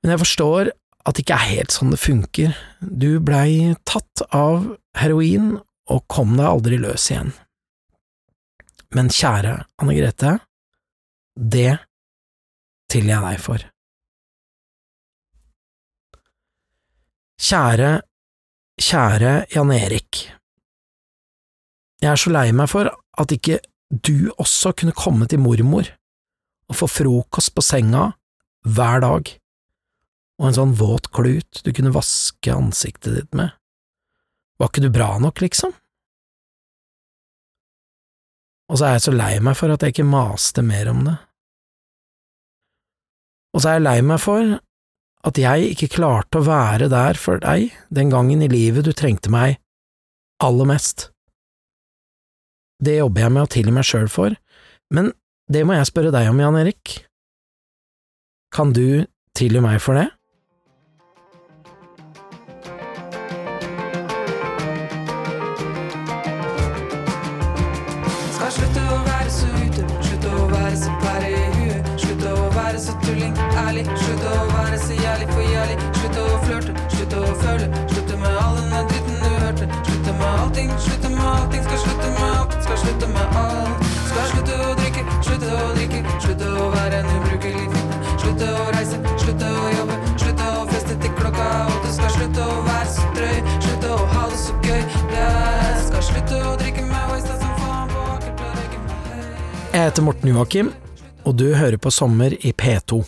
Men 0.00 0.14
jeg 0.14 0.22
forstår 0.24 0.72
at 1.08 1.16
det 1.16 1.24
ikke 1.24 1.38
er 1.38 1.52
helt 1.54 1.74
sånn 1.74 1.94
det 1.94 2.00
funker, 2.00 2.56
du 2.80 3.20
blei 3.24 3.72
tatt 3.88 4.24
av 4.36 4.66
heroin 5.00 5.54
og 5.90 6.04
kom 6.12 6.36
deg 6.36 6.48
aldri 6.48 6.80
løs 6.80 7.08
igjen. 7.10 7.32
Men 8.96 9.10
kjære 9.14 9.54
Anne 9.80 9.96
Grete, 9.96 10.36
det 11.34 11.78
tilgir 12.90 13.14
jeg 13.14 13.26
deg 13.26 13.42
for. 13.42 13.66
Kjære, 17.40 17.92
kjære 18.80 19.44
Jan 19.52 19.72
Erik. 19.74 20.22
Jeg 22.00 22.08
er 22.14 22.20
så 22.20 22.32
lei 22.32 22.48
meg 22.56 22.70
for 22.72 22.88
at 22.88 23.34
ikke 23.34 23.58
du 23.90 24.30
også 24.40 24.72
kunne 24.72 24.96
komme 24.96 25.28
til 25.28 25.42
mormor 25.42 25.90
og 26.70 26.78
få 26.78 26.88
frokost 26.88 27.52
på 27.52 27.64
senga 27.64 28.06
hver 28.64 29.02
dag, 29.04 29.28
og 30.40 30.46
en 30.48 30.56
sånn 30.56 30.72
våt 30.78 31.10
klut 31.12 31.60
du 31.64 31.72
kunne 31.76 31.92
vaske 31.92 32.54
ansiktet 32.54 33.18
ditt 33.18 33.36
med. 33.36 33.52
Var 34.60 34.70
ikke 34.70 34.84
du 34.86 34.90
bra 34.92 35.10
nok, 35.20 35.42
liksom? 35.44 35.74
Og 38.70 38.78
så 38.78 38.86
er 38.86 38.96
jeg 38.96 39.04
så 39.08 39.14
lei 39.16 39.32
meg 39.44 39.58
for 39.58 39.72
at 39.74 39.82
jeg 39.82 39.96
ikke 39.96 40.08
maste 40.08 40.64
mer 40.64 40.92
om 40.92 41.04
det. 41.08 41.16
Og 43.50 43.60
så 43.60 43.72
er 43.72 43.80
jeg 43.80 43.88
lei 43.88 43.98
meg 44.06 44.22
for 44.22 44.56
at 45.26 45.36
jeg 45.36 45.74
ikke 45.74 45.90
klarte 45.98 46.40
å 46.40 46.46
være 46.46 46.88
der 46.92 47.18
for 47.20 47.40
deg 47.42 47.74
den 47.92 48.12
gangen 48.12 48.42
i 48.44 48.48
livet 48.48 48.86
du 48.86 48.92
trengte 48.96 49.32
meg 49.32 49.58
aller 50.40 50.68
mest. 50.68 51.10
Det 52.80 52.96
jobber 52.96 53.26
jeg 53.26 53.32
med 53.34 53.44
å 53.44 53.50
tilgi 53.52 53.72
meg 53.76 53.84
sjøl 53.84 54.08
for, 54.08 54.32
men 54.94 55.12
det 55.52 55.66
må 55.66 55.74
jeg 55.76 55.90
spørre 55.90 56.14
deg 56.14 56.30
om, 56.30 56.40
Jan 56.40 56.56
Erik. 56.62 57.04
Kan 58.54 58.72
du 58.72 59.04
tilgi 59.36 59.60
meg 59.60 59.80
for 59.84 59.94
det? 60.00 60.08
Skal 68.32 68.50
slutte 68.56 68.80
å 72.32 72.48
være 72.56 72.80
så 72.80 72.96
tulling, 73.04 73.36
ærlig. 73.60 73.84
Slutte 74.00 74.32
å 74.32 74.49
allting, 80.60 80.78
slutte 80.78 81.08
med 81.08 81.24
allting. 81.24 81.62
Skal 81.62 81.78
slutte 81.78 82.08
med 82.10 82.22
alt, 82.22 82.64
skal 82.64 82.78
slutte 82.78 83.08
med 83.08 83.36
alt. 83.36 83.84
Skal 84.10 84.26
slutte 84.32 84.54
å 84.64 84.74
drikke, 84.80 85.04
slutte 85.22 85.50
å 85.56 85.68
drikke. 85.74 86.00
Slutte 86.20 86.48
å 86.50 86.70
være 86.74 87.00
en 87.00 87.10
ubrukelig 87.16 87.66
fitte. 87.72 87.98
Slutte 88.22 88.48
å 88.50 88.66
reise, 88.74 89.00
slutte 89.22 89.46
å 89.46 89.70
jobbe. 89.76 89.98
Slutte 90.18 90.48
å 90.56 90.66
feste 90.72 90.96
til 91.02 91.14
klokka 91.18 91.48
åtte. 91.66 91.92
Skal 91.96 92.10
slutte 92.16 92.44
å 92.44 92.58
være 92.66 92.90
så 92.96 93.06
drøy. 93.16 93.38
Slutte 93.66 93.94
å 93.94 94.08
ha 94.14 94.26
det 94.30 94.40
så 94.42 94.58
gøy. 94.66 94.82
Jeg 95.14 95.86
skal 95.86 96.06
slutte 96.10 96.42
å 96.50 96.56
drikke 96.60 96.86
meg 96.88 97.14
wasted 97.14 97.44
som 97.44 97.56
faen 97.62 97.94
på 97.94 98.06
akkert 98.16 98.44
og. 98.44 99.72
Jeg 99.72 99.86
heter 99.86 100.08
Morten 100.08 100.34
Joakim, 100.34 100.74
og 101.24 101.38
du 101.38 101.48
hører 101.54 101.78
på 101.78 101.94
Sommer 101.94 102.34
i 102.34 102.52
P2. 102.52 103.04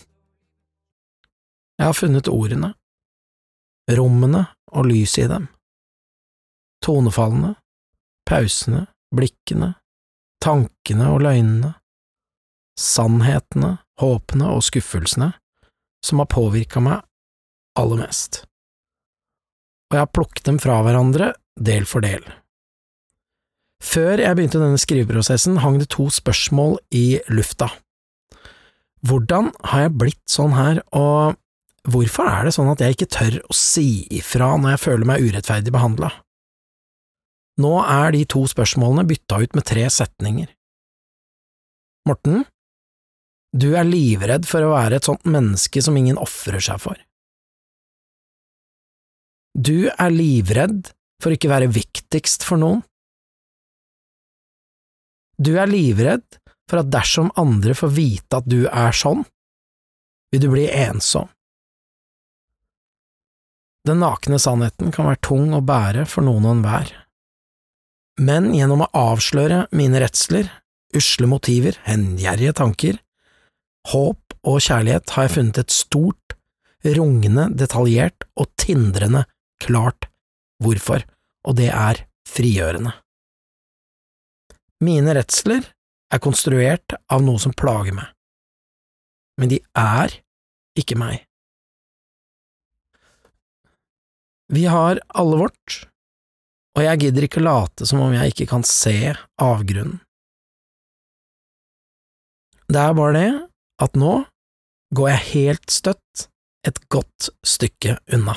Jeg 1.80 1.88
har 1.88 1.96
funnet 1.96 2.28
ordene, 2.30 2.74
rommene 3.90 4.44
og 4.72 4.86
lyset 4.86 5.24
i 5.24 5.30
dem, 5.32 5.48
tonefallene, 6.84 7.54
pausene, 8.28 8.86
blikkene, 9.14 9.74
tankene 10.42 11.08
og 11.12 11.22
løgnene, 11.26 11.74
sannhetene, 12.78 13.76
håpene 14.00 14.50
og 14.50 14.64
skuffelsene 14.66 15.32
som 16.02 16.22
har 16.22 16.30
påvirka 16.32 16.82
meg 16.82 17.02
aller 17.78 18.02
mest. 18.02 18.42
Og 19.90 19.98
jeg 19.98 20.06
har 20.06 20.14
plukket 20.14 20.48
dem 20.48 20.58
fra 20.62 20.80
hverandre 20.84 21.34
del 21.60 21.86
for 21.88 22.04
del. 22.04 22.24
Før 23.82 24.22
jeg 24.22 24.38
begynte 24.38 24.60
denne 24.62 24.78
skriveprosessen, 24.78 25.58
hang 25.62 25.80
det 25.80 25.90
to 25.92 26.06
spørsmål 26.12 26.78
i 26.94 27.20
lufta. 27.34 27.68
Hvordan 29.02 29.50
har 29.72 29.86
jeg 29.86 29.96
blitt 29.98 30.22
sånn 30.30 30.54
her, 30.54 30.78
og 30.94 31.34
hvorfor 31.90 32.30
er 32.30 32.46
det 32.46 32.54
sånn 32.54 32.70
at 32.70 32.82
jeg 32.82 32.94
ikke 32.94 33.10
tør 33.10 33.40
å 33.42 33.56
si 33.58 34.06
ifra 34.14 34.52
når 34.54 34.76
jeg 34.76 34.82
føler 34.84 35.10
meg 35.10 35.26
urettferdig 35.26 35.74
behandla? 35.74 36.12
Nå 37.60 37.72
er 37.84 38.14
de 38.14 38.22
to 38.24 38.46
spørsmålene 38.48 39.04
bytta 39.08 39.42
ut 39.42 39.56
med 39.58 39.66
tre 39.68 39.84
setninger. 39.92 40.48
Morten, 42.08 42.44
du 43.52 43.74
er 43.76 43.84
livredd 43.84 44.48
for 44.48 44.64
å 44.64 44.72
være 44.72 44.98
et 44.98 45.08
sånt 45.08 45.26
menneske 45.28 45.82
som 45.84 45.96
ingen 46.00 46.18
ofrer 46.20 46.62
seg 46.64 46.80
for. 46.80 46.96
Du 49.52 49.90
er 49.92 50.14
livredd 50.14 50.88
for 51.22 51.34
ikke 51.34 51.50
være 51.52 51.68
viktigst 51.70 52.46
for 52.48 52.60
noen. 52.62 52.80
Du 55.36 55.52
er 55.60 55.68
livredd 55.68 56.24
for 56.70 56.80
at 56.80 56.90
dersom 56.92 57.28
andre 57.36 57.76
får 57.76 57.92
vite 57.92 58.40
at 58.40 58.48
du 58.48 58.64
er 58.64 58.96
sånn, 58.96 59.26
vil 60.32 60.40
du 60.40 60.48
bli 60.54 60.66
ensom. 60.72 61.28
Den 63.84 63.98
nakne 64.00 64.38
sannheten 64.40 64.92
kan 64.94 65.10
være 65.10 65.20
tung 65.26 65.52
å 65.56 65.60
bære 65.66 66.06
for 66.08 66.24
noen 66.24 66.46
og 66.46 66.56
enhver, 66.56 66.92
men 68.22 68.52
gjennom 68.54 68.84
å 68.84 68.90
avsløre 68.96 69.66
mine 69.74 70.00
redsler, 70.02 70.48
usle 70.96 71.28
motiver, 71.30 71.78
hengjerrige 71.86 72.54
tanker, 72.60 72.98
håp 73.90 74.36
og 74.46 74.62
kjærlighet 74.62 75.14
har 75.14 75.26
jeg 75.26 75.34
funnet 75.36 75.60
et 75.62 75.74
stort, 75.74 76.36
rungende, 76.82 77.48
detaljert 77.54 78.26
og 78.38 78.50
tindrende 78.58 79.24
klart 79.62 80.08
hvorfor, 80.62 81.04
og 81.46 81.58
det 81.58 81.70
er 81.70 82.04
frigjørende. 82.28 82.94
Mine 84.82 85.14
redsler 85.14 85.66
er 86.12 86.22
konstruert 86.22 86.96
av 87.12 87.22
noe 87.24 87.40
som 87.42 87.54
plager 87.54 87.94
meg, 87.96 88.08
men 89.38 89.52
de 89.52 89.60
er 89.78 90.18
ikke 90.78 90.98
meg. 90.98 91.22
Vi 94.52 94.66
har 94.68 95.00
alle 95.16 95.38
vårt, 95.40 95.78
og 96.72 96.84
jeg 96.86 97.00
gidder 97.04 97.26
ikke 97.26 97.44
late 97.44 97.86
som 97.88 98.00
om 98.04 98.14
jeg 98.16 98.32
ikke 98.32 98.48
kan 98.54 98.64
se 98.66 99.12
avgrunnen. 99.40 100.00
Det 102.72 102.80
er 102.80 102.94
bare 102.96 103.16
det 103.18 103.30
at 103.84 103.98
nå 103.98 104.12
går 104.96 105.10
jeg 105.10 105.28
helt 105.32 105.72
støtt 105.72 106.26
et 106.66 106.78
godt 106.92 107.28
stykke 107.44 107.98
unna. 108.14 108.36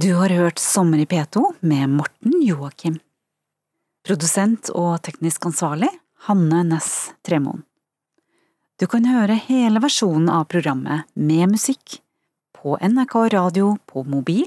Du 0.00 0.12
har 0.16 0.32
hørt 0.32 0.58
Sommer 0.58 1.00
i 1.02 1.06
P2 1.08 1.42
med 1.60 1.88
Morten 1.92 2.36
Joakim. 2.44 2.98
Produsent 4.06 4.70
og 4.72 5.00
teknisk 5.04 5.44
ansvarlig 5.50 5.90
Hanne 6.26 6.62
Næss 6.68 7.12
Tremoen. 7.26 7.64
Du 8.80 8.86
kan 8.88 9.04
høre 9.04 9.36
hele 9.44 9.80
versjonen 9.82 10.30
av 10.32 10.46
programmet 10.48 11.04
med 11.12 11.52
musikk 11.52 11.98
på 12.56 12.78
NRK 12.80 13.16
radio 13.34 13.74
på 13.88 14.06
mobil, 14.08 14.46